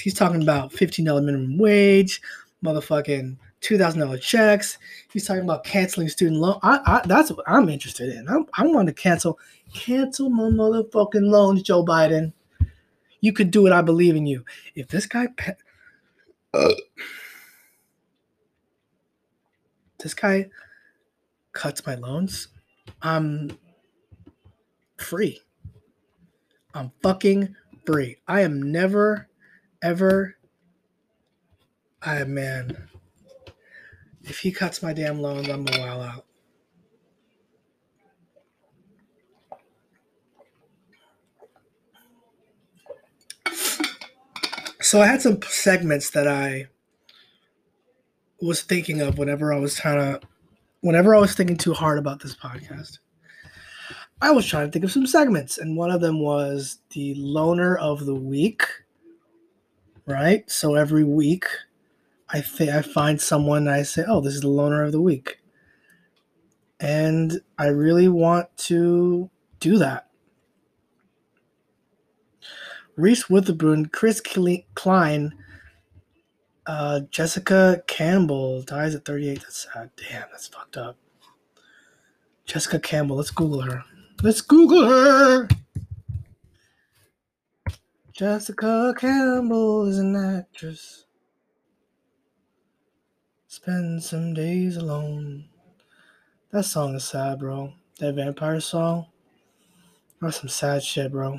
He's 0.00 0.14
talking 0.14 0.42
about 0.42 0.72
$15 0.72 1.24
minimum 1.24 1.58
wage, 1.58 2.20
motherfucking 2.64 3.36
$2,000 3.60 4.20
checks. 4.20 4.78
He's 5.12 5.26
talking 5.26 5.42
about 5.42 5.64
canceling 5.64 6.08
student 6.08 6.40
loan. 6.40 6.58
I, 6.62 6.80
I, 6.86 7.02
that's 7.06 7.30
what 7.30 7.48
I'm 7.48 7.68
interested 7.68 8.14
in. 8.14 8.28
I, 8.28 8.38
I 8.54 8.66
want 8.66 8.88
to 8.88 8.94
cancel, 8.94 9.38
cancel 9.74 10.30
my 10.30 10.44
motherfucking 10.44 11.28
loans, 11.28 11.62
Joe 11.62 11.84
Biden. 11.84 12.32
You 13.20 13.32
could 13.32 13.50
do 13.50 13.66
it. 13.66 13.72
I 13.72 13.82
believe 13.82 14.14
in 14.14 14.26
you. 14.26 14.44
If 14.74 14.88
this 14.88 15.06
guy, 15.06 15.26
uh, 16.54 16.72
this 19.98 20.14
guy 20.14 20.48
cuts 21.52 21.84
my 21.84 21.96
loans, 21.96 22.48
I'm 23.02 23.58
free. 24.98 25.40
I'm 26.74 26.92
fucking 27.02 27.56
free. 27.84 28.18
I 28.28 28.42
am 28.42 28.70
never 28.70 29.27
ever, 29.82 30.36
I 32.02 32.22
man, 32.24 32.88
if 34.22 34.40
he 34.40 34.52
cuts 34.52 34.82
my 34.82 34.92
damn 34.92 35.20
loans, 35.20 35.48
I'm 35.48 35.64
gonna 35.64 35.80
while 35.80 36.02
out. 36.02 36.24
So 44.80 45.02
I 45.02 45.06
had 45.06 45.20
some 45.20 45.42
segments 45.42 46.10
that 46.10 46.26
I 46.26 46.68
was 48.40 48.62
thinking 48.62 49.00
of 49.00 49.18
whenever 49.18 49.52
I 49.52 49.58
was 49.58 49.74
trying 49.74 49.98
to, 49.98 50.26
whenever 50.80 51.14
I 51.14 51.18
was 51.18 51.34
thinking 51.34 51.56
too 51.56 51.74
hard 51.74 51.98
about 51.98 52.22
this 52.22 52.34
podcast. 52.34 52.98
I 54.20 54.30
was 54.30 54.46
trying 54.46 54.66
to 54.66 54.72
think 54.72 54.84
of 54.84 54.92
some 54.92 55.06
segments, 55.06 55.58
and 55.58 55.76
one 55.76 55.90
of 55.90 56.00
them 56.00 56.20
was 56.20 56.78
the 56.90 57.14
loner 57.16 57.76
of 57.76 58.04
the 58.06 58.14
week 58.14 58.64
right? 60.08 60.50
So 60.50 60.74
every 60.74 61.04
week, 61.04 61.46
I 62.28 62.40
think 62.40 62.70
I 62.70 62.82
find 62.82 63.20
someone 63.20 63.68
I 63.68 63.82
say, 63.82 64.04
"Oh, 64.06 64.20
this 64.20 64.34
is 64.34 64.40
the 64.42 64.48
loner 64.48 64.82
of 64.82 64.92
the 64.92 65.00
week," 65.00 65.40
and 66.80 67.40
I 67.58 67.68
really 67.68 68.08
want 68.08 68.56
to 68.68 69.30
do 69.60 69.78
that. 69.78 70.08
Reese 72.96 73.30
Witherspoon, 73.30 73.86
Chris 73.86 74.20
Klein, 74.74 75.32
uh, 76.66 77.00
Jessica 77.10 77.82
Campbell 77.86 78.62
dies 78.62 78.94
at 78.94 79.04
38. 79.04 79.40
That's 79.40 79.68
sad. 79.72 79.90
Damn, 79.96 80.26
that's 80.32 80.48
fucked 80.48 80.76
up. 80.76 80.96
Jessica 82.44 82.80
Campbell. 82.80 83.16
Let's 83.16 83.30
Google 83.30 83.60
her. 83.60 83.84
Let's 84.22 84.40
Google 84.40 84.86
her. 84.88 85.48
Jessica 88.18 88.92
Campbell 88.98 89.86
is 89.86 90.00
an 90.00 90.16
actress. 90.16 91.04
Spend 93.46 94.02
some 94.02 94.34
days 94.34 94.76
alone. 94.76 95.44
That 96.50 96.64
song 96.64 96.96
is 96.96 97.04
sad, 97.04 97.38
bro. 97.38 97.74
That 98.00 98.16
vampire 98.16 98.58
song. 98.58 99.06
That's 100.20 100.40
some 100.40 100.48
sad 100.48 100.82
shit, 100.82 101.12
bro. 101.12 101.38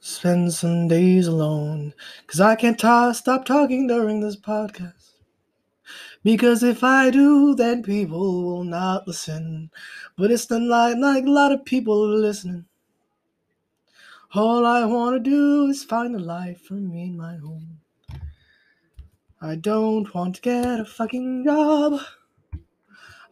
Spend 0.00 0.52
some 0.52 0.88
days 0.88 1.28
alone. 1.28 1.94
Cause 2.26 2.40
I 2.40 2.56
can't 2.56 2.80
ta- 2.80 3.12
stop 3.12 3.44
talking 3.44 3.86
during 3.86 4.18
this 4.18 4.34
podcast. 4.34 5.12
Because 6.24 6.64
if 6.64 6.82
I 6.82 7.10
do, 7.10 7.54
then 7.54 7.84
people 7.84 8.42
will 8.42 8.64
not 8.64 9.06
listen. 9.06 9.70
But 10.18 10.32
it's 10.32 10.46
the 10.46 10.58
like, 10.58 10.96
like 10.96 11.26
a 11.26 11.30
lot 11.30 11.52
of 11.52 11.64
people 11.64 12.12
are 12.12 12.18
listening. 12.18 12.66
All 14.34 14.64
I 14.64 14.86
want 14.86 15.22
to 15.22 15.30
do 15.30 15.66
is 15.66 15.84
find 15.84 16.16
a 16.16 16.18
life 16.18 16.62
for 16.62 16.74
me 16.74 17.02
in 17.02 17.18
my 17.18 17.36
home. 17.36 17.78
I 19.42 19.56
don't 19.56 20.12
want 20.14 20.36
to 20.36 20.40
get 20.40 20.80
a 20.80 20.86
fucking 20.86 21.44
job. 21.44 22.00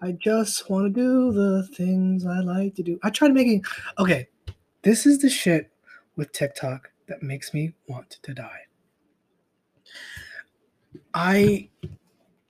I 0.03 0.13
just 0.13 0.69
want 0.69 0.95
to 0.95 1.01
do 1.01 1.33
the 1.33 1.67
things 1.75 2.27
I 2.27 2.41
like 2.41 2.75
to 2.75 2.83
do. 2.83 2.99
I 3.03 3.09
try 3.09 3.29
to 3.29 3.35
make 3.35 3.47
it. 3.47 3.63
Okay, 3.99 4.29
this 4.83 5.07
is 5.07 5.21
the 5.21 5.31
shit 5.31 5.71
with 6.17 6.33
TikTok 6.33 6.91
that 7.07 7.23
makes 7.23 7.55
me 7.55 7.73
want 7.89 8.19
to 8.23 8.35
die. 8.35 8.61
I. 11.15 11.71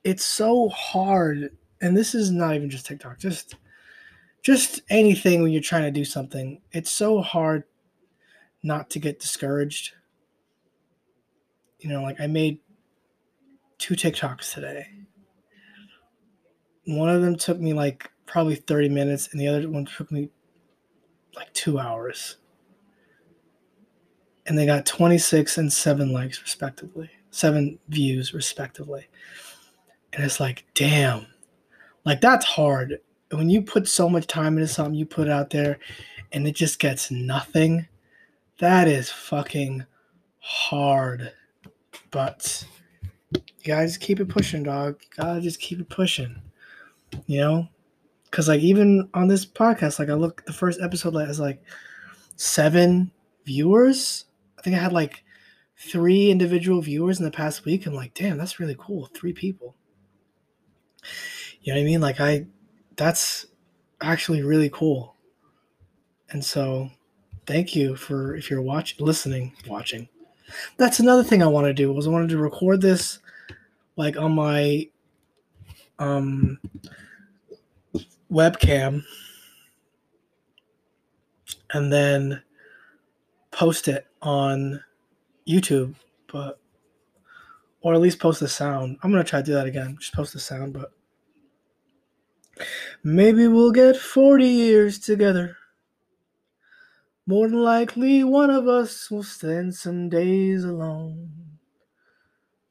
It's 0.03 0.25
so 0.25 0.67
hard, 0.69 1.55
and 1.79 1.95
this 1.95 2.15
is 2.15 2.31
not 2.31 2.55
even 2.55 2.69
just 2.69 2.87
TikTok. 2.87 3.19
Just, 3.19 3.55
just 4.41 4.81
anything 4.89 5.41
when 5.41 5.51
you're 5.51 5.61
trying 5.61 5.83
to 5.83 5.91
do 5.91 6.03
something. 6.03 6.59
It's 6.71 6.89
so 6.89 7.21
hard 7.21 7.63
not 8.63 8.89
to 8.91 8.99
get 8.99 9.19
discouraged. 9.19 9.93
You 11.79 11.89
know, 11.89 12.03
like 12.03 12.19
I 12.19 12.27
made 12.27 12.59
two 13.77 13.95
TikToks 13.95 14.53
today. 14.53 14.85
One 16.85 17.09
of 17.09 17.21
them 17.21 17.35
took 17.35 17.59
me 17.59 17.73
like 17.73 18.11
probably 18.25 18.55
30 18.55 18.89
minutes, 18.89 19.29
and 19.31 19.41
the 19.41 19.47
other 19.47 19.69
one 19.69 19.85
took 19.85 20.11
me 20.11 20.29
like 21.35 21.51
two 21.53 21.79
hours. 21.79 22.37
And 24.45 24.57
they 24.57 24.65
got 24.65 24.85
26 24.85 25.57
and 25.57 25.71
seven 25.71 26.11
likes, 26.11 26.41
respectively, 26.41 27.09
seven 27.29 27.79
views, 27.89 28.33
respectively. 28.33 29.07
And 30.13 30.23
it's 30.23 30.39
like, 30.39 30.65
damn, 30.73 31.27
like 32.05 32.21
that's 32.21 32.45
hard. 32.45 32.99
When 33.31 33.49
you 33.49 33.61
put 33.61 33.87
so 33.87 34.09
much 34.09 34.27
time 34.27 34.57
into 34.57 34.67
something, 34.67 34.95
you 34.95 35.05
put 35.05 35.29
out 35.29 35.51
there, 35.51 35.79
and 36.31 36.47
it 36.47 36.55
just 36.55 36.79
gets 36.79 37.11
nothing 37.11 37.87
that 38.61 38.87
is 38.87 39.09
fucking 39.09 39.85
hard. 40.39 41.33
But 42.11 42.63
you 43.33 43.41
gotta 43.65 43.87
just 43.87 43.99
keep 43.99 44.19
it 44.19 44.29
pushing, 44.29 44.63
dog. 44.63 45.01
You 45.01 45.23
gotta 45.23 45.41
just 45.41 45.59
keep 45.59 45.79
it 45.79 45.89
pushing. 45.89 46.41
You 47.25 47.39
know? 47.39 47.69
Cause 48.29 48.47
like 48.47 48.61
even 48.61 49.09
on 49.13 49.27
this 49.27 49.45
podcast, 49.45 49.99
like 49.99 50.09
I 50.09 50.13
look 50.13 50.45
the 50.45 50.53
first 50.53 50.79
episode 50.79 51.15
has 51.15 51.39
like 51.39 51.61
seven 52.37 53.11
viewers. 53.45 54.25
I 54.57 54.61
think 54.61 54.75
I 54.75 54.79
had 54.79 54.93
like 54.93 55.23
three 55.75 56.29
individual 56.29 56.81
viewers 56.81 57.17
in 57.17 57.25
the 57.25 57.31
past 57.31 57.65
week. 57.65 57.85
I'm 57.85 57.93
like, 57.93 58.13
damn, 58.13 58.37
that's 58.37 58.59
really 58.59 58.75
cool. 58.77 59.07
Three 59.07 59.33
people. 59.33 59.75
You 61.61 61.73
know 61.73 61.79
what 61.79 61.83
I 61.83 61.85
mean? 61.85 61.99
Like 61.99 62.19
I 62.21 62.45
that's 62.95 63.47
actually 64.01 64.43
really 64.43 64.69
cool. 64.69 65.15
And 66.29 66.45
so 66.45 66.91
thank 67.45 67.75
you 67.75 67.95
for 67.95 68.35
if 68.35 68.49
you're 68.49 68.61
watching 68.61 69.05
listening, 69.05 69.53
watching. 69.67 70.07
That's 70.77 70.99
another 70.99 71.23
thing 71.23 71.41
I 71.41 71.47
want 71.47 71.67
to 71.67 71.73
do 71.73 71.93
was 71.93 72.07
I 72.07 72.11
wanted 72.11 72.29
to 72.29 72.37
record 72.37 72.81
this 72.81 73.19
like 73.95 74.17
on 74.17 74.33
my 74.33 74.87
um 75.99 76.59
webcam 78.31 79.03
and 81.73 81.91
then 81.91 82.41
post 83.51 83.87
it 83.87 84.07
on 84.21 84.83
YouTube, 85.47 85.95
but 86.31 86.59
or 87.81 87.93
at 87.93 88.01
least 88.01 88.19
post 88.19 88.39
the 88.39 88.47
sound. 88.47 88.97
I'm 89.01 89.11
gonna 89.11 89.23
try 89.23 89.39
to 89.41 89.45
do 89.45 89.53
that 89.53 89.67
again. 89.67 89.97
Just 89.99 90.13
post 90.13 90.33
the 90.33 90.39
sound, 90.39 90.73
but 90.73 90.91
maybe 93.03 93.47
we'll 93.47 93.71
get 93.71 93.97
40 93.97 94.45
years 94.45 94.99
together. 94.99 95.57
More 97.27 97.47
than 97.47 97.61
likely, 97.61 98.23
one 98.23 98.49
of 98.49 98.67
us 98.67 99.11
will 99.11 99.23
spend 99.23 99.75
some 99.75 100.09
days 100.09 100.63
alone. 100.63 101.59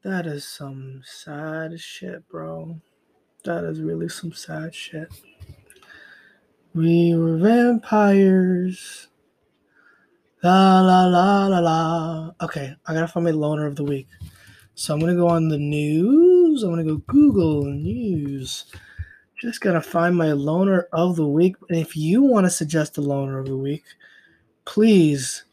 That 0.03 0.25
is 0.25 0.45
some 0.45 1.01
sad 1.05 1.79
shit, 1.79 2.27
bro. 2.27 2.81
That 3.45 3.63
is 3.63 3.81
really 3.81 4.09
some 4.09 4.33
sad 4.33 4.75
shit. 4.75 5.09
We 6.73 7.15
were 7.15 7.37
vampires. 7.37 9.07
La 10.43 10.81
la 10.81 11.05
la 11.05 11.47
la 11.47 11.59
la. 11.59 12.31
Okay, 12.41 12.75
I 12.85 12.93
gotta 12.93 13.07
find 13.07 13.25
my 13.25 13.31
loner 13.31 13.67
of 13.67 13.75
the 13.75 13.83
week. 13.83 14.07
So 14.73 14.93
I'm 14.93 14.99
gonna 14.99 15.15
go 15.15 15.27
on 15.27 15.49
the 15.49 15.57
news. 15.57 16.63
I'm 16.63 16.71
gonna 16.71 16.83
go 16.83 16.97
Google 17.07 17.63
News. 17.65 18.65
Just 19.39 19.61
gotta 19.61 19.81
find 19.81 20.15
my 20.15 20.33
loner 20.33 20.87
of 20.91 21.15
the 21.15 21.27
week. 21.27 21.55
And 21.69 21.79
if 21.79 21.95
you 21.95 22.21
want 22.21 22.45
to 22.45 22.49
suggest 22.49 22.97
a 22.97 23.01
loner 23.01 23.39
of 23.39 23.47
the 23.47 23.57
week, 23.57 23.83
please 24.65 25.45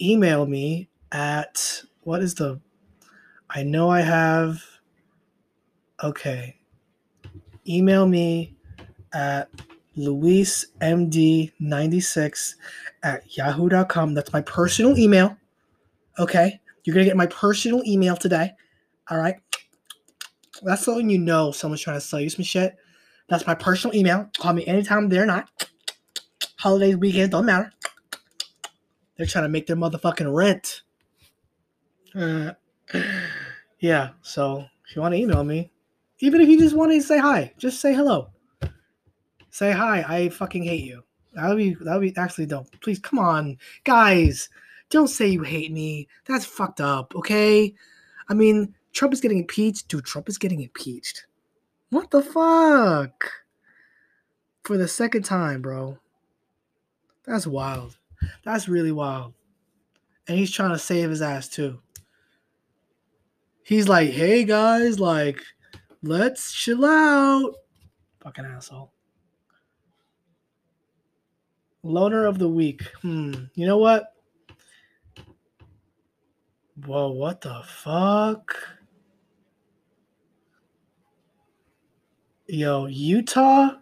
email 0.00 0.46
me 0.46 0.88
at 1.12 1.82
what 2.02 2.22
is 2.22 2.34
the 2.34 2.60
I 3.50 3.62
know 3.62 3.90
I 3.90 4.00
have 4.00 4.62
okay. 6.02 6.56
Email 7.68 8.06
me 8.06 8.56
at 9.12 9.50
luismd96 9.96 12.54
at 13.02 13.36
yahoo.com. 13.36 14.14
That's 14.14 14.32
my 14.32 14.40
personal 14.40 14.96
email. 14.98 15.36
Okay. 16.18 16.58
You're 16.84 16.94
going 16.94 17.04
to 17.04 17.10
get 17.10 17.16
my 17.16 17.26
personal 17.26 17.82
email 17.86 18.16
today. 18.16 18.52
All 19.10 19.18
right. 19.18 19.36
That's 20.62 20.84
so 20.84 20.98
you 20.98 21.18
know 21.18 21.50
someone's 21.52 21.82
trying 21.82 21.96
to 21.96 22.00
sell 22.00 22.20
you 22.20 22.30
some 22.30 22.44
shit. 22.44 22.76
That's 23.28 23.46
my 23.46 23.54
personal 23.54 23.94
email. 23.96 24.28
Call 24.38 24.54
me 24.54 24.66
anytime 24.66 25.08
they're 25.08 25.26
not. 25.26 25.48
Holidays, 26.58 26.96
weekends, 26.96 27.30
don't 27.30 27.46
matter. 27.46 27.72
They're 29.16 29.26
trying 29.26 29.44
to 29.44 29.48
make 29.48 29.66
their 29.66 29.76
motherfucking 29.76 30.34
rent. 30.34 30.82
Uh, 32.14 32.52
yeah. 33.80 34.10
So 34.22 34.66
if 34.88 34.96
you 34.96 35.02
want 35.02 35.14
to 35.14 35.20
email 35.20 35.44
me, 35.44 35.70
even 36.20 36.40
if 36.40 36.48
you 36.48 36.58
just 36.58 36.76
want 36.76 36.92
to 36.92 37.00
say 37.00 37.18
hi, 37.18 37.52
just 37.58 37.80
say 37.80 37.94
hello. 37.94 38.28
Say 39.50 39.72
hi. 39.72 40.04
I 40.06 40.28
fucking 40.28 40.64
hate 40.64 40.84
you. 40.84 41.02
That 41.34 41.48
would 41.48 41.58
be 41.58 41.74
that 41.74 41.94
would 41.94 42.00
be 42.00 42.16
actually 42.16 42.46
dope. 42.46 42.68
Please 42.80 42.98
come 42.98 43.18
on, 43.18 43.58
guys. 43.84 44.48
Don't 44.90 45.08
say 45.08 45.26
you 45.26 45.42
hate 45.42 45.72
me. 45.72 46.08
That's 46.26 46.44
fucked 46.44 46.80
up. 46.80 47.14
Okay. 47.16 47.74
I 48.28 48.34
mean, 48.34 48.74
Trump 48.92 49.14
is 49.14 49.20
getting 49.20 49.38
impeached. 49.38 49.88
Dude, 49.88 50.04
Trump 50.04 50.28
is 50.28 50.38
getting 50.38 50.60
impeached. 50.60 51.26
What 51.90 52.10
the 52.10 52.22
fuck? 52.22 53.30
For 54.64 54.76
the 54.76 54.88
second 54.88 55.24
time, 55.24 55.62
bro. 55.62 55.98
That's 57.24 57.46
wild. 57.46 57.96
That's 58.44 58.68
really 58.68 58.92
wild. 58.92 59.34
And 60.28 60.38
he's 60.38 60.50
trying 60.50 60.70
to 60.70 60.78
save 60.78 61.10
his 61.10 61.22
ass 61.22 61.48
too. 61.48 61.80
He's 63.64 63.88
like, 63.88 64.10
hey 64.10 64.44
guys, 64.44 64.98
like, 64.98 65.40
let's 66.02 66.52
chill 66.52 66.84
out. 66.84 67.54
Fucking 68.22 68.44
asshole. 68.44 68.92
Loner 71.82 72.26
of 72.26 72.38
the 72.38 72.48
week. 72.48 72.82
Hmm. 73.02 73.32
You 73.54 73.66
know 73.66 73.78
what? 73.78 74.14
Whoa, 76.86 77.10
what 77.10 77.40
the 77.40 77.62
fuck? 77.66 78.56
Yo, 82.46 82.86
Utah. 82.86 83.81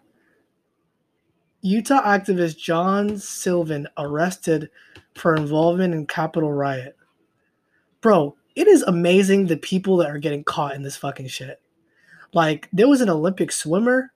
Utah 1.61 2.01
activist 2.03 2.57
John 2.57 3.17
Sullivan 3.17 3.87
arrested 3.97 4.69
for 5.15 5.35
involvement 5.35 5.93
in 5.93 6.07
Capitol 6.07 6.51
riot. 6.51 6.97
Bro, 8.01 8.35
it 8.55 8.67
is 8.67 8.81
amazing 8.83 9.45
the 9.45 9.57
people 9.57 9.97
that 9.97 10.09
are 10.09 10.17
getting 10.17 10.43
caught 10.43 10.75
in 10.75 10.81
this 10.81 10.97
fucking 10.97 11.27
shit. 11.27 11.61
Like, 12.33 12.67
there 12.73 12.87
was 12.87 13.01
an 13.01 13.09
Olympic 13.09 13.51
swimmer. 13.51 14.11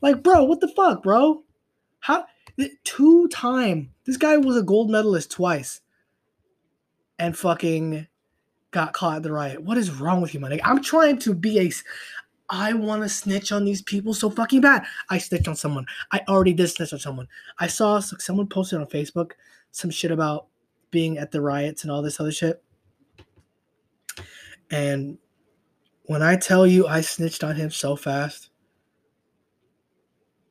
Like, 0.00 0.22
bro, 0.22 0.44
what 0.44 0.60
the 0.60 0.68
fuck, 0.68 1.02
bro? 1.02 1.42
How 2.00 2.26
two 2.84 3.28
time. 3.28 3.90
This 4.04 4.16
guy 4.16 4.36
was 4.36 4.56
a 4.56 4.62
gold 4.62 4.90
medalist 4.90 5.30
twice, 5.30 5.80
and 7.18 7.36
fucking 7.36 8.06
got 8.70 8.92
caught 8.92 9.16
at 9.16 9.22
the 9.22 9.32
riot. 9.32 9.62
What 9.62 9.78
is 9.78 9.90
wrong 9.90 10.20
with 10.20 10.32
you, 10.32 10.40
man? 10.40 10.58
I'm 10.64 10.82
trying 10.82 11.18
to 11.20 11.34
be 11.34 11.58
a. 11.58 11.70
I 12.48 12.72
want 12.74 13.02
to 13.02 13.08
snitch 13.08 13.50
on 13.52 13.64
these 13.64 13.82
people 13.82 14.14
so 14.14 14.30
fucking 14.30 14.60
bad. 14.60 14.84
I 15.10 15.18
snitched 15.18 15.48
on 15.48 15.56
someone. 15.56 15.86
I 16.12 16.20
already 16.28 16.52
did 16.52 16.68
snitch 16.68 16.92
on 16.92 16.98
someone. 16.98 17.28
I 17.58 17.66
saw 17.66 18.00
someone 18.00 18.46
posted 18.46 18.80
on 18.80 18.86
Facebook 18.86 19.32
some 19.72 19.90
shit 19.90 20.10
about 20.10 20.46
being 20.90 21.18
at 21.18 21.32
the 21.32 21.40
riots 21.40 21.82
and 21.82 21.90
all 21.90 22.02
this 22.02 22.20
other 22.20 22.32
shit. 22.32 22.62
And 24.70 25.18
when 26.04 26.22
I 26.22 26.36
tell 26.36 26.66
you 26.66 26.86
I 26.86 27.00
snitched 27.00 27.44
on 27.44 27.56
him 27.56 27.70
so 27.70 27.96
fast, 27.96 28.50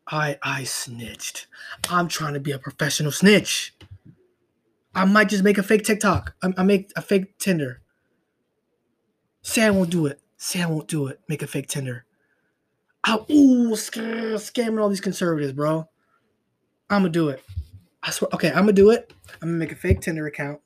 I 0.08 0.38
I 0.44 0.64
snitched. 0.64 1.48
I'm 1.90 2.08
trying 2.08 2.34
to 2.36 2.40
be 2.40 2.52
a 2.52 2.60
professional 2.60 3.12
snitch. 3.12 3.74
I 4.94 5.06
might 5.06 5.30
just 5.30 5.44
make 5.44 5.58
a 5.58 5.64
fake 5.64 5.84
TikTok. 5.84 6.36
I, 6.42 6.54
I 6.58 6.64
make 6.64 6.92
a 6.96 7.02
fake 7.02 7.38
Tinder. 7.38 7.82
Say 9.42 9.64
I 9.64 9.72
won't 9.72 9.90
do 9.90 10.06
it. 10.06 10.22
Say 10.38 10.62
I 10.62 10.68
won't 10.68 10.88
do 10.88 11.08
it. 11.08 11.20
Make 11.28 11.42
a 11.42 11.48
fake 11.48 11.68
Tinder. 11.68 12.06
Oh, 13.08 13.26
ooh, 13.30 13.72
scam, 13.72 14.34
scamming 14.36 14.82
all 14.82 14.90
these 14.90 15.02
conservatives, 15.02 15.54
bro. 15.54 15.88
I'm 16.90 17.02
gonna 17.02 17.10
do 17.10 17.30
it. 17.30 17.44
I 18.04 18.12
swear. 18.12 18.30
Okay, 18.34 18.50
I'm 18.50 18.64
gonna 18.64 18.74
do 18.74 18.92
it. 18.92 19.14
I'm 19.42 19.50
gonna 19.50 19.58
make 19.58 19.72
a 19.72 19.76
fake 19.76 20.02
Tinder 20.02 20.28
account, 20.28 20.60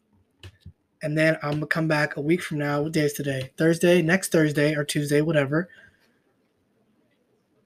and 1.03 1.17
then 1.17 1.37
I'm 1.43 1.53
gonna 1.53 1.67
come 1.67 1.87
back 1.87 2.17
a 2.17 2.21
week 2.21 2.41
from 2.41 2.57
now. 2.57 2.81
What 2.81 2.93
day 2.93 3.01
is 3.01 3.13
today? 3.13 3.51
Thursday, 3.57 4.01
next 4.01 4.31
Thursday 4.31 4.75
or 4.75 4.83
Tuesday, 4.83 5.21
whatever 5.21 5.69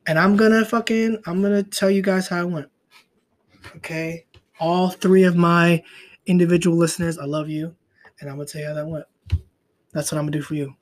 and 0.07 0.19
I'm 0.19 0.35
gonna 0.35 0.65
fucking 0.65 1.21
I'm 1.25 1.41
gonna 1.41 1.63
tell 1.63 1.89
you 1.89 2.01
guys 2.01 2.27
how 2.27 2.41
I 2.41 2.43
went. 2.43 2.69
Okay, 3.77 4.25
all 4.59 4.89
three 4.89 5.23
of 5.23 5.35
my 5.35 5.83
individual 6.25 6.77
listeners, 6.77 7.17
I 7.17 7.25
love 7.25 7.49
you, 7.49 7.75
and 8.19 8.29
I'm 8.29 8.35
gonna 8.35 8.45
tell 8.45 8.61
you 8.61 8.67
how 8.67 8.73
that 8.73 8.87
went. 8.87 9.05
That's 9.91 10.11
what 10.11 10.17
I'm 10.17 10.25
gonna 10.25 10.37
do 10.37 10.41
for 10.41 10.55
you. 10.55 10.75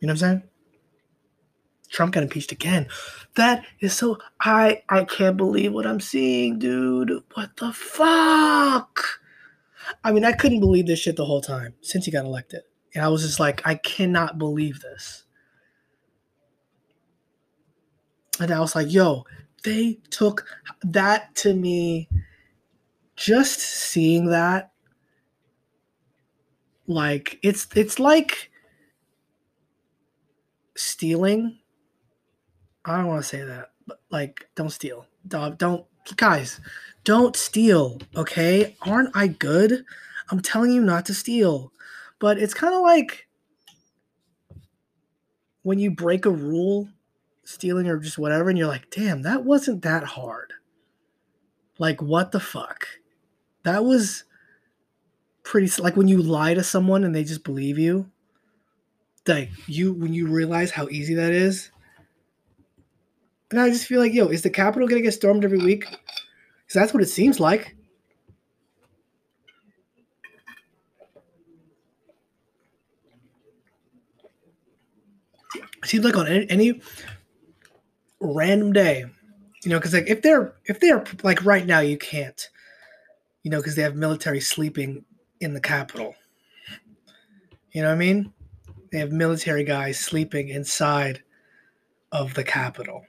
You 0.00 0.06
know 0.06 0.12
what 0.12 0.22
I'm 0.22 0.40
saying? 0.40 0.42
Trump 1.90 2.12
got 2.14 2.22
impeached 2.22 2.52
again. 2.52 2.86
That 3.34 3.64
is 3.80 3.94
so 3.94 4.18
I 4.40 4.82
I 4.88 5.04
can't 5.04 5.36
believe 5.36 5.72
what 5.72 5.86
I'm 5.86 6.00
seeing, 6.00 6.58
dude. 6.58 7.22
What 7.34 7.56
the 7.56 7.72
fuck? 7.72 9.00
I 10.04 10.12
mean, 10.12 10.24
I 10.24 10.32
couldn't 10.32 10.60
believe 10.60 10.86
this 10.86 10.98
shit 11.00 11.16
the 11.16 11.24
whole 11.24 11.40
time 11.40 11.74
since 11.80 12.04
he 12.04 12.10
got 12.10 12.26
elected. 12.26 12.62
And 12.94 13.04
I 13.04 13.08
was 13.08 13.22
just 13.22 13.40
like, 13.40 13.66
I 13.66 13.76
cannot 13.76 14.38
believe 14.38 14.80
this. 14.80 15.24
And 18.40 18.50
I 18.50 18.60
was 18.60 18.74
like, 18.74 18.92
yo, 18.92 19.24
they 19.64 19.98
took 20.10 20.44
that 20.82 21.34
to 21.36 21.54
me. 21.54 22.08
Just 23.16 23.58
seeing 23.58 24.26
that, 24.26 24.70
like 26.86 27.38
it's 27.42 27.66
it's 27.74 27.98
like 27.98 28.50
stealing. 30.78 31.58
I 32.84 32.96
don't 32.96 33.06
want 33.06 33.22
to 33.22 33.28
say 33.28 33.42
that, 33.42 33.72
but 33.86 34.00
like, 34.10 34.48
don't 34.54 34.70
steal. 34.70 35.06
Don't, 35.26 35.58
don't 35.58 35.84
guys, 36.16 36.60
don't 37.04 37.36
steal. 37.36 38.00
Okay, 38.16 38.76
aren't 38.82 39.14
I 39.16 39.26
good? 39.26 39.84
I'm 40.30 40.40
telling 40.40 40.72
you 40.72 40.82
not 40.82 41.06
to 41.06 41.14
steal. 41.14 41.72
But 42.18 42.38
it's 42.38 42.54
kind 42.54 42.74
of 42.74 42.82
like 42.82 43.28
when 45.62 45.78
you 45.78 45.90
break 45.90 46.26
a 46.26 46.30
rule 46.30 46.88
stealing 47.44 47.88
or 47.88 47.98
just 47.98 48.18
whatever, 48.18 48.48
and 48.48 48.58
you're 48.58 48.68
like, 48.68 48.90
damn, 48.90 49.22
that 49.22 49.44
wasn't 49.44 49.82
that 49.82 50.04
hard. 50.04 50.52
Like, 51.78 52.02
what 52.02 52.32
the 52.32 52.40
fuck? 52.40 52.86
That 53.62 53.84
was 53.84 54.24
pretty 55.42 55.70
like 55.80 55.96
when 55.96 56.08
you 56.08 56.22
lie 56.22 56.54
to 56.54 56.62
someone 56.62 57.04
and 57.04 57.14
they 57.14 57.24
just 57.24 57.44
believe 57.44 57.78
you. 57.78 58.10
Like 59.28 59.50
you 59.66 59.92
when 59.92 60.14
you 60.14 60.26
realize 60.26 60.70
how 60.70 60.88
easy 60.88 61.14
that 61.14 61.32
is. 61.32 61.70
And 63.50 63.60
I 63.60 63.70
just 63.70 63.86
feel 63.86 64.00
like, 64.00 64.12
yo, 64.12 64.26
is 64.28 64.42
the 64.42 64.50
Capitol 64.50 64.88
gonna 64.88 65.00
get 65.02 65.14
stormed 65.14 65.44
every 65.44 65.58
week? 65.58 65.80
Because 65.88 66.74
that's 66.74 66.92
what 66.92 67.02
it 67.02 67.08
seems 67.08 67.40
like. 67.40 67.76
It 75.54 75.88
seems 75.88 76.04
like 76.04 76.16
on 76.16 76.26
any, 76.26 76.50
any 76.50 76.80
random 78.20 78.72
day, 78.72 79.04
you 79.62 79.70
know, 79.70 79.78
because 79.78 79.94
like 79.94 80.08
if 80.08 80.22
they're 80.22 80.54
if 80.66 80.80
they're 80.80 81.04
like 81.22 81.44
right 81.44 81.64
now, 81.64 81.80
you 81.80 81.96
can't, 81.96 82.48
you 83.42 83.50
know, 83.50 83.58
because 83.58 83.76
they 83.76 83.82
have 83.82 83.94
military 83.94 84.40
sleeping 84.40 85.04
in 85.40 85.54
the 85.54 85.60
Capitol. 85.60 86.14
You 87.72 87.82
know 87.82 87.88
what 87.88 87.94
I 87.94 87.98
mean? 87.98 88.32
They 88.90 88.98
have 88.98 89.12
military 89.12 89.64
guys 89.64 89.98
sleeping 89.98 90.48
inside 90.48 91.22
of 92.12 92.34
the 92.34 92.44
Capitol, 92.44 93.04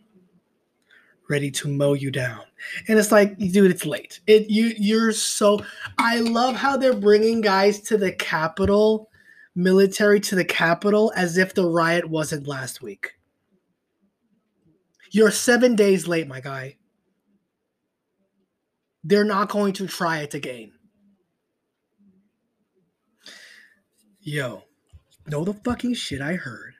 ready 1.30 1.50
to 1.52 1.70
mow 1.70 1.94
you 1.94 2.12
down. 2.12 2.42
And 2.88 3.00
it's 3.00 3.12
like, 3.12 3.38
dude, 3.38 3.72
it's 3.72 3.86
late. 3.86 4.20
It 4.28 4.50
you 4.50 4.74
you're 4.78 5.12
so. 5.12 5.62
I 5.98 6.20
love 6.20 6.56
how 6.56 6.76
they're 6.76 6.94
bringing 6.94 7.42
guys 7.42 7.80
to 7.82 7.98
the 7.98 8.12
Capitol, 8.12 9.10
military 9.56 10.20
to 10.22 10.36
the 10.36 10.46
Capitol, 10.46 11.14
as 11.16 11.38
if 11.38 11.54
the 11.54 11.66
riot 11.66 12.10
wasn't 12.10 12.48
last 12.48 12.82
week. 12.82 13.14
You're 15.12 15.32
seven 15.32 15.76
days 15.76 16.08
late, 16.08 16.28
my 16.28 16.42
guy. 16.42 16.78
They're 19.04 19.24
not 19.24 19.50
going 19.50 19.74
to 19.74 19.88
try 19.88 20.20
it 20.20 20.34
again. 20.34 20.74
Yo, 24.20 24.64
know 25.30 25.44
the 25.44 25.54
fucking 25.54 25.94
shit 25.94 26.22
I 26.22 26.34
heard. 26.34 26.74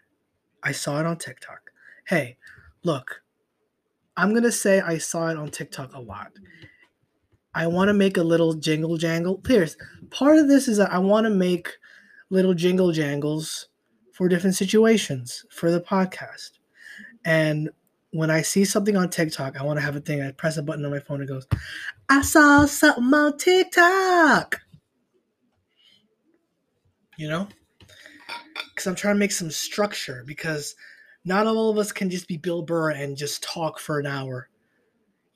I 0.64 0.72
saw 0.72 1.00
it 1.00 1.06
on 1.06 1.18
TikTok. 1.18 1.72
Hey, 2.06 2.38
look, 2.84 3.22
I'm 4.18 4.34
gonna 4.34 4.52
say 4.52 4.82
I 4.82 4.98
saw 4.98 5.30
it 5.30 5.38
on 5.38 5.50
TikTok 5.50 5.94
a 5.94 6.00
lot. 6.00 6.32
I 7.54 7.68
want 7.68 7.90
to 7.90 7.94
make 7.94 8.18
a 8.18 8.24
little 8.24 8.54
jingle 8.54 8.98
jangle. 8.98 9.42
Here's 9.48 9.76
part 10.12 10.38
of 10.38 10.48
this 10.48 10.68
is 10.68 10.78
that 10.78 10.92
I 10.92 11.00
want 11.00 11.26
to 11.26 11.30
make 11.30 11.70
little 12.30 12.54
jingle 12.54 12.92
jangles 12.92 13.70
for 14.14 14.28
different 14.28 14.56
situations 14.56 15.46
for 15.50 15.72
the 15.72 15.82
podcast. 15.82 16.52
And 17.26 17.70
when 18.12 18.30
I 18.30 18.42
see 18.42 18.66
something 18.66 18.98
on 18.98 19.10
TikTok, 19.10 19.60
I 19.60 19.64
want 19.64 19.78
to 19.78 19.86
have 19.86 19.96
a 19.96 20.00
thing. 20.00 20.22
I 20.22 20.32
press 20.32 20.58
a 20.58 20.64
button 20.64 20.86
on 20.86 20.92
my 20.92 21.00
phone 21.00 21.22
and 21.22 21.30
goes, 21.30 21.48
I 22.08 22.22
saw 22.22 22.66
something 22.66 23.14
on 23.14 23.38
TikTok. 23.38 24.60
You 27.18 27.30
know? 27.30 27.48
Because 28.70 28.88
I'm 28.88 28.96
trying 28.96 29.16
to 29.16 29.20
make 29.20 29.32
some 29.32 29.52
structure 29.52 30.24
because 30.26 30.76
not 31.26 31.48
all 31.48 31.70
of 31.70 31.78
us 31.78 31.92
can 31.92 32.10
just 32.10 32.28
be 32.28 32.38
Bill 32.38 32.62
Burr 32.62 32.92
and 32.92 33.18
just 33.18 33.44
talk 33.44 33.80
for 33.80 34.00
an 34.00 34.06
hour. 34.06 34.50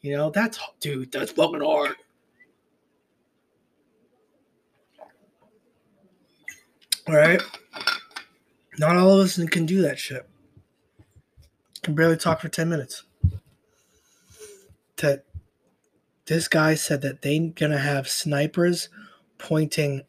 You 0.01 0.15
know, 0.15 0.29
that's, 0.29 0.59
dude, 0.79 1.11
that's 1.11 1.31
fucking 1.31 1.61
hard. 1.61 1.95
All 7.07 7.15
right? 7.15 7.41
Not 8.79 8.97
all 8.97 9.19
of 9.19 9.25
us 9.25 9.43
can 9.49 9.65
do 9.65 9.81
that 9.81 9.99
shit 9.99 10.27
can 11.83 11.93
barely 11.93 12.17
talk 12.17 12.39
for 12.39 12.49
10 12.49 12.69
minutes. 12.69 13.03
That 14.97 15.25
this 16.25 16.47
guy 16.47 16.75
said 16.75 17.01
that 17.01 17.21
they're 17.21 17.49
gonna 17.53 17.77
have 17.77 18.07
snipers 18.07 18.89
pointing 19.37 20.03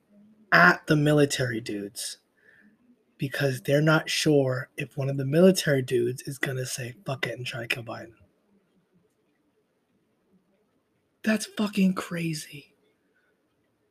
at 0.53 0.87
the 0.87 0.94
military 0.94 1.61
dudes 1.61 2.18
because 3.28 3.60
they're 3.62 3.80
not 3.80 4.10
sure 4.10 4.68
if 4.76 4.96
one 4.96 5.08
of 5.08 5.16
the 5.16 5.24
military 5.24 5.82
dudes 5.82 6.22
is 6.22 6.38
gonna 6.38 6.66
say 6.66 6.94
fuck 7.06 7.26
it 7.26 7.37
and 7.38 7.46
try 7.46 7.60
to 7.60 7.66
kill 7.66 7.82
Biden. 7.82 8.12
That's 11.22 11.46
fucking 11.46 11.94
crazy. 11.94 12.74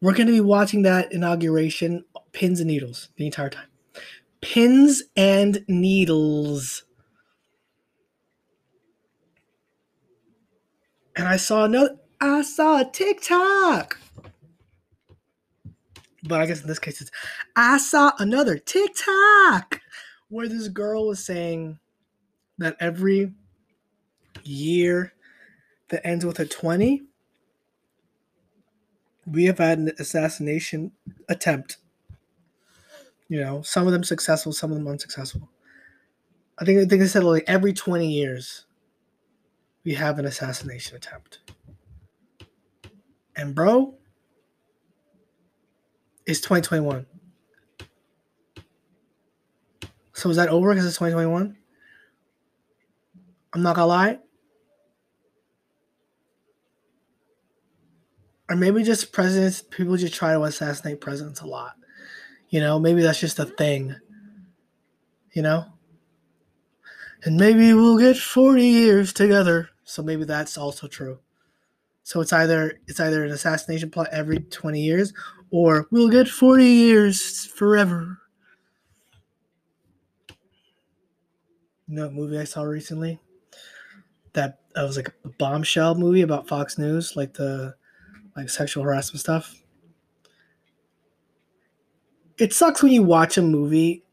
We're 0.01 0.13
gonna 0.13 0.31
be 0.31 0.41
watching 0.41 0.83
that 0.83 1.11
inauguration 1.11 2.05
pins 2.31 2.59
and 2.59 2.67
needles 2.67 3.09
the 3.15 3.25
entire 3.25 3.49
time. 3.49 3.67
Pins 4.41 5.03
and 5.15 5.63
needles. 5.67 6.83
and 11.15 11.27
I 11.27 11.37
saw 11.37 11.65
another. 11.65 11.97
I 12.19 12.41
saw 12.41 12.81
a 12.81 12.85
TikTok. 12.85 13.97
But 16.23 16.41
I 16.41 16.45
guess 16.45 16.62
in 16.62 16.67
this 16.67 16.79
case, 16.79 17.01
it's 17.01 17.12
I 17.55 17.77
saw 17.77 18.12
another 18.19 18.57
TikTok 18.57 19.81
where 20.29 20.47
this 20.47 20.67
girl 20.69 21.07
was 21.07 21.23
saying 21.23 21.79
that 22.57 22.77
every 22.79 23.33
year 24.43 25.13
that 25.89 26.05
ends 26.07 26.25
with 26.25 26.39
a 26.39 26.45
20, 26.45 27.03
we 29.25 29.45
have 29.45 29.57
had 29.57 29.79
an 29.79 29.91
assassination 29.99 30.91
attempt. 31.29 31.77
You 33.27 33.41
know, 33.41 33.62
some 33.62 33.86
of 33.88 33.93
them 33.93 34.03
successful, 34.03 34.53
some 34.53 34.71
of 34.71 34.77
them 34.77 34.88
unsuccessful. 34.88 35.49
I 36.59 36.65
think 36.65 36.79
I 36.79 36.86
think 36.86 37.01
they 37.01 37.07
said 37.07 37.23
like 37.23 37.43
every 37.47 37.73
20 37.73 38.07
years 38.07 38.65
we 39.83 39.93
have 39.95 40.19
an 40.19 40.25
assassination 40.25 40.95
attempt. 40.95 41.39
And 43.36 43.55
bro, 43.55 43.95
it's 46.25 46.39
2021. 46.39 47.05
So 50.13 50.29
is 50.29 50.38
that 50.38 50.49
over 50.49 50.69
because 50.69 50.86
it's 50.86 50.97
2021? 50.97 51.57
I'm 53.53 53.62
not 53.62 53.75
gonna 53.75 53.88
lie. 53.88 54.19
Or 58.49 58.55
maybe 58.55 58.83
just 58.83 59.12
presidents, 59.12 59.62
people 59.62 59.97
just 59.97 60.13
try 60.13 60.33
to 60.33 60.43
assassinate 60.43 61.01
presidents 61.01 61.41
a 61.41 61.47
lot. 61.47 61.75
You 62.49 62.59
know, 62.59 62.79
maybe 62.79 63.01
that's 63.01 63.19
just 63.19 63.39
a 63.39 63.45
thing. 63.45 63.95
You 65.31 65.41
know? 65.41 65.65
And 67.23 67.38
maybe 67.38 67.73
we'll 67.73 67.97
get 67.97 68.17
40 68.17 68.63
years 68.63 69.13
together. 69.13 69.69
So 69.83 70.03
maybe 70.03 70.25
that's 70.25 70.57
also 70.57 70.88
true. 70.88 71.19
So 72.03 72.19
it's 72.19 72.33
either 72.33 72.79
it's 72.88 72.99
either 72.99 73.23
an 73.23 73.31
assassination 73.31 73.89
plot 73.89 74.09
every 74.12 74.39
20 74.39 74.79
years 74.79 75.13
or 75.53 75.87
we'll 75.91 76.09
get 76.09 76.27
40 76.27 76.65
years 76.65 77.45
forever. 77.45 78.17
You 81.87 81.95
know 81.95 82.09
movie 82.09 82.39
I 82.39 82.43
saw 82.43 82.63
recently? 82.63 83.19
That 84.33 84.61
that 84.73 84.81
was 84.81 84.97
like 84.97 85.09
a 85.23 85.29
bombshell 85.29 85.93
movie 85.93 86.23
about 86.23 86.47
Fox 86.47 86.79
News, 86.79 87.15
like 87.15 87.35
the 87.35 87.75
like 88.35 88.49
sexual 88.49 88.83
harassment 88.83 89.19
stuff. 89.19 89.61
It 92.39 92.51
sucks 92.51 92.81
when 92.81 92.91
you 92.91 93.03
watch 93.03 93.37
a 93.37 93.43
movie 93.43 94.03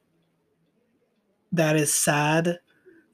that 1.52 1.74
is 1.74 1.92
sad 1.92 2.58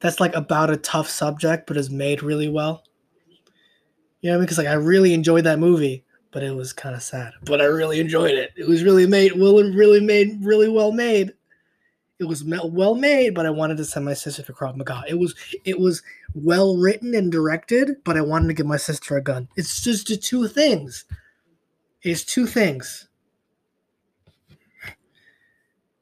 that's 0.01 0.19
like 0.19 0.35
about 0.35 0.69
a 0.69 0.77
tough 0.77 1.09
subject 1.09 1.69
but 1.69 1.77
is 1.77 1.91
made 1.91 2.25
really 2.25 2.49
well. 2.49 2.83
You 4.21 4.33
know, 4.33 4.41
because 4.41 4.59
like 4.59 4.67
I 4.67 4.73
really 4.73 5.15
enjoyed 5.15 5.45
that 5.45 5.61
movie, 5.61 6.05
but 6.37 6.43
it 6.43 6.55
was 6.55 6.75
kind 6.75 6.95
of 6.95 7.03
sad. 7.03 7.33
But 7.47 7.63
I 7.63 7.65
really 7.65 7.99
enjoyed 7.99 8.33
it. 8.33 8.53
It 8.57 8.69
was 8.69 8.85
really 8.85 9.07
made, 9.07 9.41
well, 9.41 9.55
really 9.55 10.01
made, 10.01 10.45
really 10.45 10.69
well 10.69 10.93
made. 10.93 11.33
It 12.19 12.25
was 12.25 12.45
well 12.45 12.95
made, 12.95 13.35
but 13.35 13.47
I 13.47 13.51
wanted 13.51 13.79
to 13.79 13.87
send 13.87 14.05
my 14.05 14.13
sister 14.13 14.43
to 14.43 14.53
Krav 14.53 14.77
Maga. 14.77 15.03
It 15.09 15.15
was 15.15 15.35
it 15.65 15.81
was 15.81 16.03
well 16.35 16.77
written 16.77 17.15
and 17.15 17.33
directed, 17.33 18.05
but 18.05 18.19
I 18.19 18.21
wanted 18.21 18.49
to 18.49 18.53
give 18.53 18.67
my 18.67 18.77
sister 18.77 19.17
a 19.17 19.23
gun. 19.23 19.49
It's 19.57 19.81
just 19.81 20.09
the 20.09 20.17
two 20.19 20.47
things. 20.47 21.07
It's 22.03 22.23
two 22.23 22.45
things. 22.47 23.09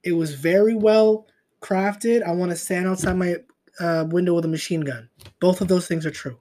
It 0.02 0.14
was 0.14 0.34
very 0.34 0.74
well 0.74 1.28
crafted. 1.62 2.24
I 2.24 2.32
want 2.32 2.50
to 2.50 2.56
stand 2.56 2.88
outside 2.88 3.16
my 3.16 3.36
uh, 3.78 4.04
window 4.08 4.34
with 4.34 4.46
a 4.46 4.48
machine 4.48 4.80
gun. 4.80 5.10
Both 5.38 5.60
of 5.60 5.68
those 5.68 5.86
things 5.86 6.04
are 6.04 6.10
true. 6.10 6.40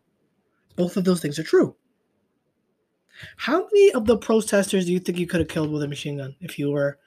Both 0.75 0.97
of 0.97 1.03
those 1.03 1.21
things 1.21 1.37
are 1.37 1.43
true. 1.43 1.75
How 3.37 3.63
many 3.71 3.91
of 3.91 4.05
the 4.05 4.17
protesters 4.17 4.85
do 4.85 4.93
you 4.93 4.99
think 4.99 5.17
you 5.17 5.27
could 5.27 5.39
have 5.39 5.49
killed 5.49 5.71
with 5.71 5.83
a 5.83 5.87
machine 5.87 6.17
gun 6.17 6.35
if 6.41 6.57
you 6.57 6.71
were? 6.71 6.97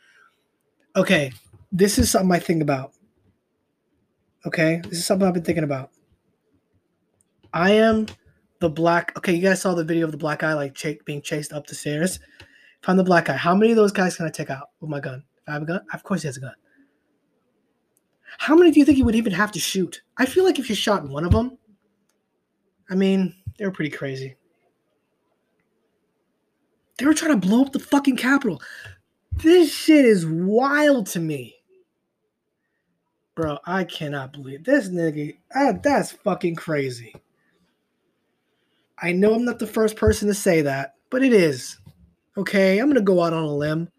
Okay, 0.94 1.32
this 1.72 1.98
is 1.98 2.10
something 2.10 2.32
I 2.32 2.38
think 2.38 2.62
about. 2.62 2.92
Okay, 4.46 4.80
this 4.84 4.98
is 4.98 5.06
something 5.06 5.26
I've 5.26 5.34
been 5.34 5.42
thinking 5.42 5.64
about. 5.64 5.90
I 7.52 7.72
am 7.72 8.06
the 8.60 8.70
black. 8.70 9.16
Okay, 9.16 9.34
you 9.34 9.42
guys 9.42 9.60
saw 9.60 9.74
the 9.74 9.84
video 9.84 10.04
of 10.06 10.12
the 10.12 10.18
black 10.18 10.40
guy 10.40 10.54
like 10.54 10.74
ch- 10.74 10.98
being 11.04 11.22
chased 11.22 11.52
up 11.52 11.66
the 11.66 11.74
stairs. 11.74 12.20
If 12.82 12.88
I'm 12.88 12.96
the 12.96 13.04
black 13.04 13.26
guy, 13.26 13.36
how 13.36 13.54
many 13.54 13.72
of 13.72 13.76
those 13.76 13.92
guys 13.92 14.16
can 14.16 14.26
I 14.26 14.30
take 14.30 14.50
out 14.50 14.70
with 14.80 14.90
my 14.90 15.00
gun? 15.00 15.24
If 15.42 15.48
I 15.48 15.52
have 15.52 15.62
a 15.62 15.66
gun, 15.66 15.80
of 15.92 16.02
course 16.02 16.22
he 16.22 16.28
has 16.28 16.36
a 16.36 16.40
gun. 16.40 16.54
How 18.38 18.54
many 18.54 18.70
do 18.70 18.78
you 18.78 18.86
think 18.86 18.96
he 18.96 19.02
would 19.02 19.14
even 19.14 19.32
have 19.32 19.52
to 19.52 19.58
shoot? 19.58 20.02
I 20.18 20.26
feel 20.26 20.44
like 20.44 20.58
if 20.58 20.68
you 20.68 20.74
shot 20.74 21.08
one 21.08 21.24
of 21.24 21.32
them, 21.32 21.58
I 22.90 22.94
mean, 22.94 23.34
they 23.58 23.64
were 23.64 23.72
pretty 23.72 23.96
crazy. 23.96 24.36
They 26.98 27.06
were 27.06 27.14
trying 27.14 27.38
to 27.38 27.46
blow 27.46 27.62
up 27.62 27.72
the 27.72 27.78
fucking 27.78 28.16
Capitol. 28.16 28.61
This 29.32 29.72
shit 29.72 30.04
is 30.04 30.24
wild 30.26 31.06
to 31.09 31.20
me. 31.20 31.56
Bro, 33.35 33.59
I 33.66 33.85
cannot 33.85 34.32
believe 34.32 34.64
this 34.64 34.88
nigga. 34.88 35.37
Uh, 35.54 35.74
that's 35.82 36.12
fucking 36.12 36.56
crazy. 36.56 37.14
I 38.98 39.12
know 39.12 39.35
I'm 39.35 39.44
not 39.44 39.59
the 39.59 39.66
first 39.66 39.96
person 39.96 40.26
to 40.28 40.35
say 40.35 40.62
that, 40.62 40.94
but 41.11 41.22
it 41.22 41.35
is. 41.35 41.78
Okay, 42.38 42.78
I'm 42.78 42.88
gonna 42.88 43.02
go 43.02 43.22
out 43.22 43.35
on 43.35 43.44
a 43.44 43.54
limb. 43.54 43.90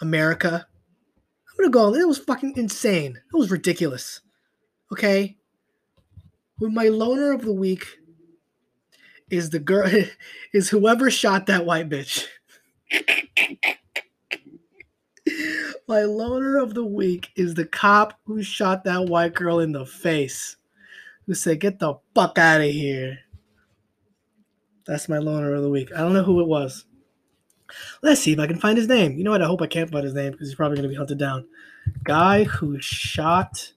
America. 0.00 0.64
I'm 1.48 1.56
gonna 1.56 1.70
go. 1.70 1.92
It 1.94 2.06
was 2.06 2.18
fucking 2.18 2.56
insane. 2.56 3.16
It 3.16 3.36
was 3.36 3.50
ridiculous. 3.50 4.20
Okay. 4.92 5.36
With 6.60 6.72
my 6.72 6.88
loner 6.88 7.32
of 7.32 7.42
the 7.42 7.52
week 7.52 7.98
is 9.30 9.50
the 9.50 9.58
girl 9.58 9.90
is 10.52 10.68
whoever 10.68 11.10
shot 11.10 11.46
that 11.46 11.66
white 11.66 11.88
bitch. 11.88 12.26
my 15.88 16.02
loner 16.02 16.58
of 16.58 16.74
the 16.74 16.84
week 16.84 17.30
is 17.36 17.54
the 17.54 17.66
cop 17.66 18.18
who 18.24 18.42
shot 18.42 18.84
that 18.84 19.06
white 19.06 19.34
girl 19.34 19.60
in 19.60 19.72
the 19.72 19.86
face. 19.86 20.56
Who 21.26 21.34
said, 21.34 21.60
"Get 21.60 21.78
the 21.78 21.94
fuck 22.14 22.38
out 22.38 22.60
of 22.60 22.70
here." 22.70 23.18
That's 24.86 25.08
my 25.08 25.18
loner 25.18 25.54
of 25.54 25.62
the 25.62 25.68
week. 25.68 25.90
I 25.94 25.98
don't 25.98 26.14
know 26.14 26.22
who 26.22 26.40
it 26.40 26.48
was. 26.48 26.86
Let's 28.02 28.22
see 28.22 28.32
if 28.32 28.38
I 28.38 28.46
can 28.46 28.58
find 28.58 28.78
his 28.78 28.88
name. 28.88 29.18
You 29.18 29.24
know 29.24 29.32
what? 29.32 29.42
I 29.42 29.46
hope 29.46 29.60
I 29.60 29.66
can't 29.66 29.90
find 29.90 30.04
his 30.04 30.14
name 30.14 30.32
because 30.32 30.48
he's 30.48 30.54
probably 30.54 30.76
going 30.76 30.84
to 30.84 30.88
be 30.88 30.96
hunted 30.96 31.18
down. 31.18 31.46
Guy 32.04 32.44
who 32.44 32.80
shot 32.80 33.72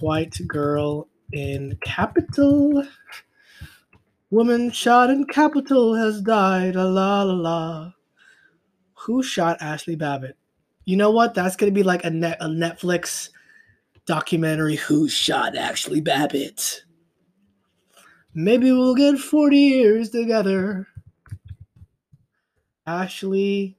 white 0.00 0.38
girl 0.46 1.08
in 1.32 1.78
Capitol. 1.82 2.84
Woman 4.32 4.70
shot 4.70 5.10
in 5.10 5.26
Capitol 5.26 5.94
has 5.94 6.22
died. 6.22 6.74
La 6.74 6.84
la 6.84 7.22
la 7.22 7.34
la. 7.34 7.92
Who 8.94 9.22
shot 9.22 9.60
Ashley 9.60 9.94
Babbitt? 9.94 10.38
You 10.86 10.96
know 10.96 11.10
what? 11.10 11.34
That's 11.34 11.54
to 11.70 11.70
be 11.70 11.82
like 11.82 12.02
a, 12.06 12.10
net, 12.10 12.38
a 12.40 12.46
Netflix 12.46 13.28
documentary. 14.06 14.76
Who 14.76 15.06
shot 15.06 15.54
Ashley 15.54 16.00
Babbitt? 16.00 16.82
Maybe 18.32 18.72
we'll 18.72 18.94
get 18.94 19.18
40 19.18 19.54
years 19.54 20.08
together. 20.08 20.88
Ashley 22.86 23.76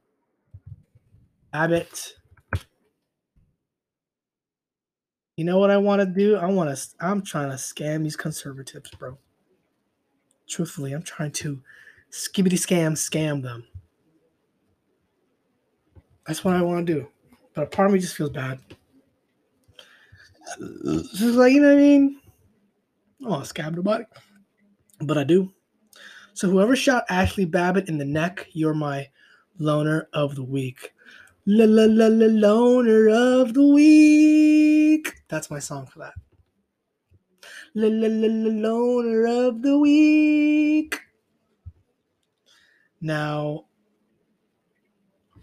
Abbott. 1.52 2.14
You 5.36 5.46
know 5.46 5.58
what 5.58 5.72
I 5.72 5.78
want 5.78 6.02
to 6.02 6.06
do? 6.06 6.36
I 6.36 6.46
want 6.46 6.78
to. 6.78 6.88
I'm 7.00 7.24
trying 7.24 7.50
to 7.50 7.56
scam 7.56 8.04
these 8.04 8.16
conservatives, 8.16 8.92
bro. 8.92 9.18
Truthfully, 10.54 10.94
I'm 10.94 11.02
trying 11.02 11.32
to 11.32 11.60
skibbity 12.12 12.60
scam 12.60 12.92
scam 12.92 13.42
them. 13.42 13.66
That's 16.28 16.44
what 16.44 16.56
I 16.56 16.62
want 16.62 16.86
to 16.86 16.94
do. 16.94 17.08
But 17.56 17.64
a 17.64 17.66
part 17.66 17.88
of 17.88 17.94
me 17.94 18.00
just 18.00 18.16
feels 18.16 18.30
bad. 18.30 18.60
Just 20.60 21.36
like, 21.36 21.54
you 21.54 21.60
know 21.60 21.70
what 21.70 21.78
I 21.78 21.82
mean? 21.82 22.22
I 23.26 23.30
scam 23.42 23.74
nobody. 23.74 24.04
But 25.00 25.18
I 25.18 25.24
do. 25.24 25.52
So 26.36 26.48
whoever 26.52 26.76
shot 26.76 27.06
Ashley 27.10 27.46
Babbitt 27.46 27.90
in 27.90 27.98
the 27.98 28.06
neck, 28.06 28.48
you're 28.52 28.76
my 28.76 29.10
loner 29.58 30.08
of 30.14 30.36
the 30.36 30.44
week. 30.44 30.94
La 31.48 31.66
la 31.66 31.86
la 31.90 32.06
la 32.06 32.28
loner 32.28 33.10
of 33.10 33.56
the 33.56 33.64
week. 33.64 35.16
That's 35.30 35.50
my 35.50 35.58
song 35.58 35.88
for 35.88 35.98
that. 35.98 36.14
Loner 37.76 39.26
of 39.26 39.62
the 39.62 39.78
week. 39.80 41.00
Now, 43.02 43.66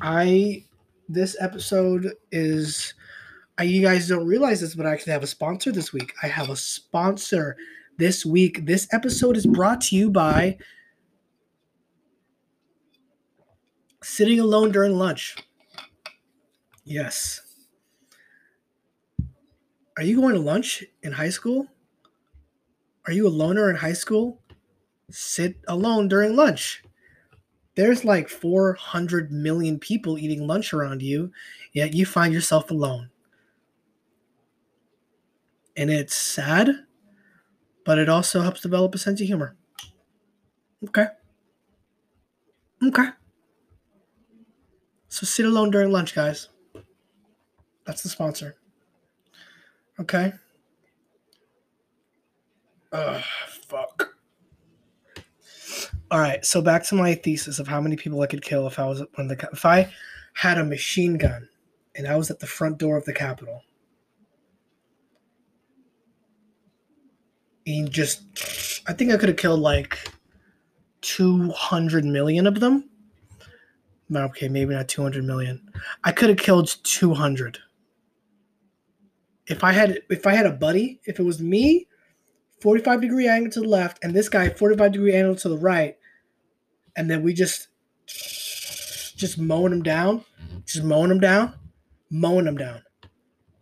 I 0.00 0.64
this 1.08 1.36
episode 1.40 2.14
is 2.30 2.94
I, 3.58 3.64
you 3.64 3.82
guys 3.82 4.08
don't 4.08 4.26
realize 4.26 4.60
this, 4.60 4.74
but 4.74 4.86
I 4.86 4.92
actually 4.92 5.12
have 5.12 5.22
a 5.22 5.26
sponsor 5.26 5.72
this 5.72 5.92
week. 5.92 6.14
I 6.22 6.28
have 6.28 6.48
a 6.48 6.56
sponsor 6.56 7.56
this 7.98 8.24
week. 8.24 8.64
This 8.64 8.88
episode 8.92 9.36
is 9.36 9.46
brought 9.46 9.82
to 9.82 9.96
you 9.96 10.10
by 10.10 10.56
Sitting 14.02 14.40
alone 14.40 14.72
during 14.72 14.96
lunch. 14.96 15.36
Yes. 16.84 17.42
Are 19.96 20.02
you 20.02 20.18
going 20.18 20.34
to 20.34 20.40
lunch 20.40 20.82
in 21.02 21.12
high 21.12 21.28
school? 21.28 21.66
Are 23.06 23.12
you 23.12 23.26
a 23.26 23.28
loner 23.28 23.70
in 23.70 23.76
high 23.76 23.92
school? 23.92 24.40
Sit 25.10 25.56
alone 25.68 26.08
during 26.08 26.36
lunch. 26.36 26.82
There's 27.74 28.04
like 28.04 28.28
400 28.28 29.32
million 29.32 29.78
people 29.78 30.18
eating 30.18 30.46
lunch 30.46 30.72
around 30.72 31.02
you, 31.02 31.32
yet 31.72 31.94
you 31.94 32.04
find 32.04 32.32
yourself 32.34 32.70
alone. 32.70 33.10
And 35.76 35.88
it's 35.90 36.14
sad, 36.14 36.68
but 37.84 37.98
it 37.98 38.08
also 38.08 38.42
helps 38.42 38.60
develop 38.60 38.94
a 38.94 38.98
sense 38.98 39.20
of 39.20 39.26
humor. 39.26 39.56
Okay. 40.88 41.06
Okay. 42.82 43.08
So 45.08 45.26
sit 45.26 45.46
alone 45.46 45.70
during 45.70 45.90
lunch, 45.90 46.14
guys. 46.14 46.48
That's 47.86 48.02
the 48.02 48.08
sponsor. 48.08 48.56
Okay. 49.98 50.32
Ugh, 52.92 53.22
fuck. 53.68 54.16
All 56.10 56.18
right, 56.18 56.44
so 56.44 56.60
back 56.60 56.84
to 56.84 56.96
my 56.96 57.14
thesis 57.14 57.58
of 57.58 57.68
how 57.68 57.80
many 57.80 57.96
people 57.96 58.20
I 58.20 58.26
could 58.26 58.42
kill 58.42 58.66
if 58.66 58.78
I 58.78 58.86
was 58.86 59.02
when 59.14 59.28
the 59.28 59.48
if 59.52 59.64
I 59.64 59.92
had 60.34 60.58
a 60.58 60.64
machine 60.64 61.16
gun 61.16 61.48
and 61.94 62.08
I 62.08 62.16
was 62.16 62.30
at 62.30 62.40
the 62.40 62.46
front 62.46 62.78
door 62.78 62.96
of 62.96 63.04
the 63.04 63.12
Capitol. 63.12 63.62
And 67.66 67.90
just, 67.90 68.82
I 68.88 68.92
think 68.92 69.12
I 69.12 69.16
could 69.16 69.28
have 69.28 69.38
killed 69.38 69.60
like 69.60 69.98
200 71.02 72.04
million 72.04 72.46
of 72.46 72.58
them 72.58 72.90
okay, 74.16 74.48
maybe 74.48 74.74
not 74.74 74.88
200 74.88 75.24
million. 75.24 75.60
I 76.04 76.12
could 76.12 76.28
have 76.28 76.38
killed 76.38 76.76
200. 76.82 77.58
If 79.46 79.64
I 79.64 79.72
had 79.72 80.00
if 80.08 80.26
I 80.26 80.32
had 80.32 80.46
a 80.46 80.52
buddy, 80.52 81.00
if 81.04 81.18
it 81.18 81.24
was 81.24 81.40
me, 81.40 81.86
45 82.60 83.00
degree 83.00 83.28
angle 83.28 83.50
to 83.52 83.60
the 83.60 83.68
left, 83.68 83.98
and 84.02 84.14
this 84.14 84.28
guy 84.28 84.48
45 84.48 84.92
degree 84.92 85.14
angle 85.14 85.36
to 85.36 85.48
the 85.48 85.58
right, 85.58 85.96
and 86.96 87.10
then 87.10 87.22
we 87.22 87.32
just 87.34 87.68
just 88.06 89.38
mowing 89.38 89.70
them 89.70 89.82
down, 89.82 90.20
mm-hmm. 90.20 90.58
just 90.64 90.84
mowing 90.84 91.08
them 91.10 91.20
down, 91.20 91.54
mowing 92.10 92.46
them 92.46 92.56
down, 92.56 92.82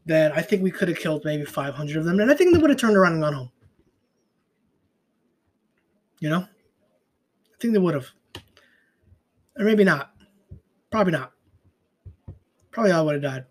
then 0.09 0.33
I 0.33 0.41
think 0.41 0.63
we 0.63 0.71
could 0.71 0.89
have 0.89 0.99
killed 0.99 1.25
maybe 1.25 1.45
500 1.45 1.97
of 1.97 2.05
them, 2.05 2.19
and 2.19 2.31
I 2.31 2.35
think 2.35 2.55
they 2.55 2.61
would 2.61 2.71
have 2.71 2.79
turned 2.79 2.97
around 2.97 3.13
and 3.13 3.23
gone 3.23 3.35
home. 3.35 3.51
You 6.19 6.31
know, 6.31 6.41
I 6.41 7.57
think 7.61 7.75
they 7.75 7.79
would 7.79 7.95
have, 7.95 8.09
or 9.57 9.65
maybe 9.65 9.85
not. 9.85 10.13
Probably 10.91 11.13
not. 11.13 11.33
Probably 12.71 12.93
I 12.93 13.03
would 13.03 13.15
have 13.17 13.23
died. 13.23 13.45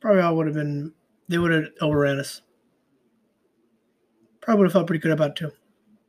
Probably 0.00 0.22
I 0.22 0.30
would 0.30 0.46
have 0.46 0.54
been. 0.54 0.92
They 1.28 1.38
would 1.38 1.50
have 1.50 1.64
overran 1.80 2.20
us. 2.20 2.42
Probably 4.42 4.58
would 4.58 4.66
have 4.66 4.72
felt 4.72 4.86
pretty 4.86 5.00
good 5.00 5.12
about 5.12 5.36
too. 5.36 5.52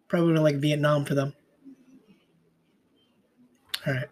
Probably 0.07 0.27
would 0.27 0.35
have 0.35 0.43
like 0.43 0.57
Vietnam 0.57 1.05
for 1.05 1.15
them. 1.15 1.33
All 3.85 3.93
right. 3.93 4.07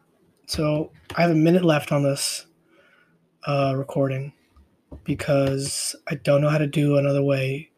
So 0.48 0.92
I 1.16 1.22
have 1.22 1.32
a 1.32 1.36
minute 1.36 1.66
left 1.66 1.92
on 1.92 2.04
this 2.04 2.46
uh, 3.48 3.74
recording 3.76 4.34
because 5.04 5.96
I 6.10 6.16
don't 6.16 6.42
know 6.42 6.50
how 6.50 6.58
to 6.58 6.68
do 6.68 6.98
another 6.98 7.24
way. 7.24 7.72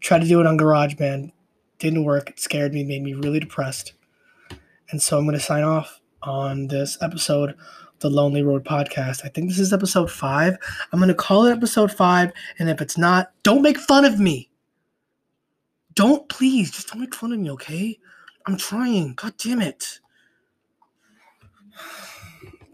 Tried 0.00 0.22
to 0.22 0.28
do 0.28 0.40
it 0.40 0.46
on 0.46 0.58
GarageBand, 0.58 1.32
didn't 1.78 2.04
work. 2.04 2.30
It 2.30 2.40
scared 2.40 2.72
me, 2.72 2.84
made 2.84 3.02
me 3.02 3.14
really 3.14 3.40
depressed. 3.40 3.92
And 4.90 5.00
so 5.00 5.18
I'm 5.18 5.24
going 5.24 5.38
to 5.38 5.44
sign 5.44 5.62
off 5.62 6.00
on 6.22 6.68
this 6.68 6.98
episode 7.00 7.54
the 8.00 8.10
Lonely 8.10 8.42
Road 8.42 8.64
podcast. 8.64 9.24
I 9.24 9.28
think 9.28 9.48
this 9.48 9.58
is 9.58 9.72
episode 9.72 10.10
five. 10.10 10.56
I'm 10.92 10.98
going 10.98 11.08
to 11.08 11.14
call 11.14 11.46
it 11.46 11.52
episode 11.52 11.92
five. 11.92 12.32
And 12.58 12.68
if 12.68 12.80
it's 12.80 12.98
not, 12.98 13.32
don't 13.42 13.62
make 13.62 13.78
fun 13.78 14.04
of 14.04 14.20
me. 14.20 14.50
Don't, 15.96 16.28
please, 16.28 16.70
just 16.70 16.88
don't 16.88 17.00
make 17.00 17.14
fun 17.14 17.32
of 17.32 17.40
me, 17.40 17.50
okay? 17.52 17.98
I'm 18.46 18.56
trying. 18.56 19.14
God 19.14 19.34
damn 19.38 19.60
it. 19.60 19.98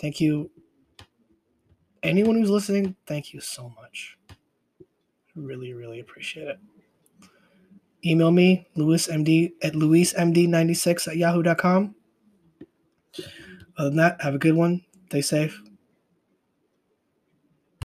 Thank 0.00 0.20
you. 0.20 0.50
Anyone 2.02 2.36
who's 2.36 2.50
listening, 2.50 2.96
thank 3.06 3.32
you 3.32 3.40
so 3.40 3.72
much. 3.80 4.18
Really, 5.36 5.72
really 5.72 6.00
appreciate 6.00 6.48
it. 6.48 6.58
Email 8.04 8.32
me, 8.32 8.66
LuisMD 8.76 9.52
at 9.62 9.74
LuisMD96 9.74 11.08
at 11.08 11.16
yahoo.com. 11.16 11.94
Other 13.78 13.88
than 13.88 13.96
that, 13.98 14.20
have 14.20 14.34
a 14.34 14.38
good 14.38 14.56
one. 14.56 14.82
Stay 15.06 15.20
safe. 15.20 15.62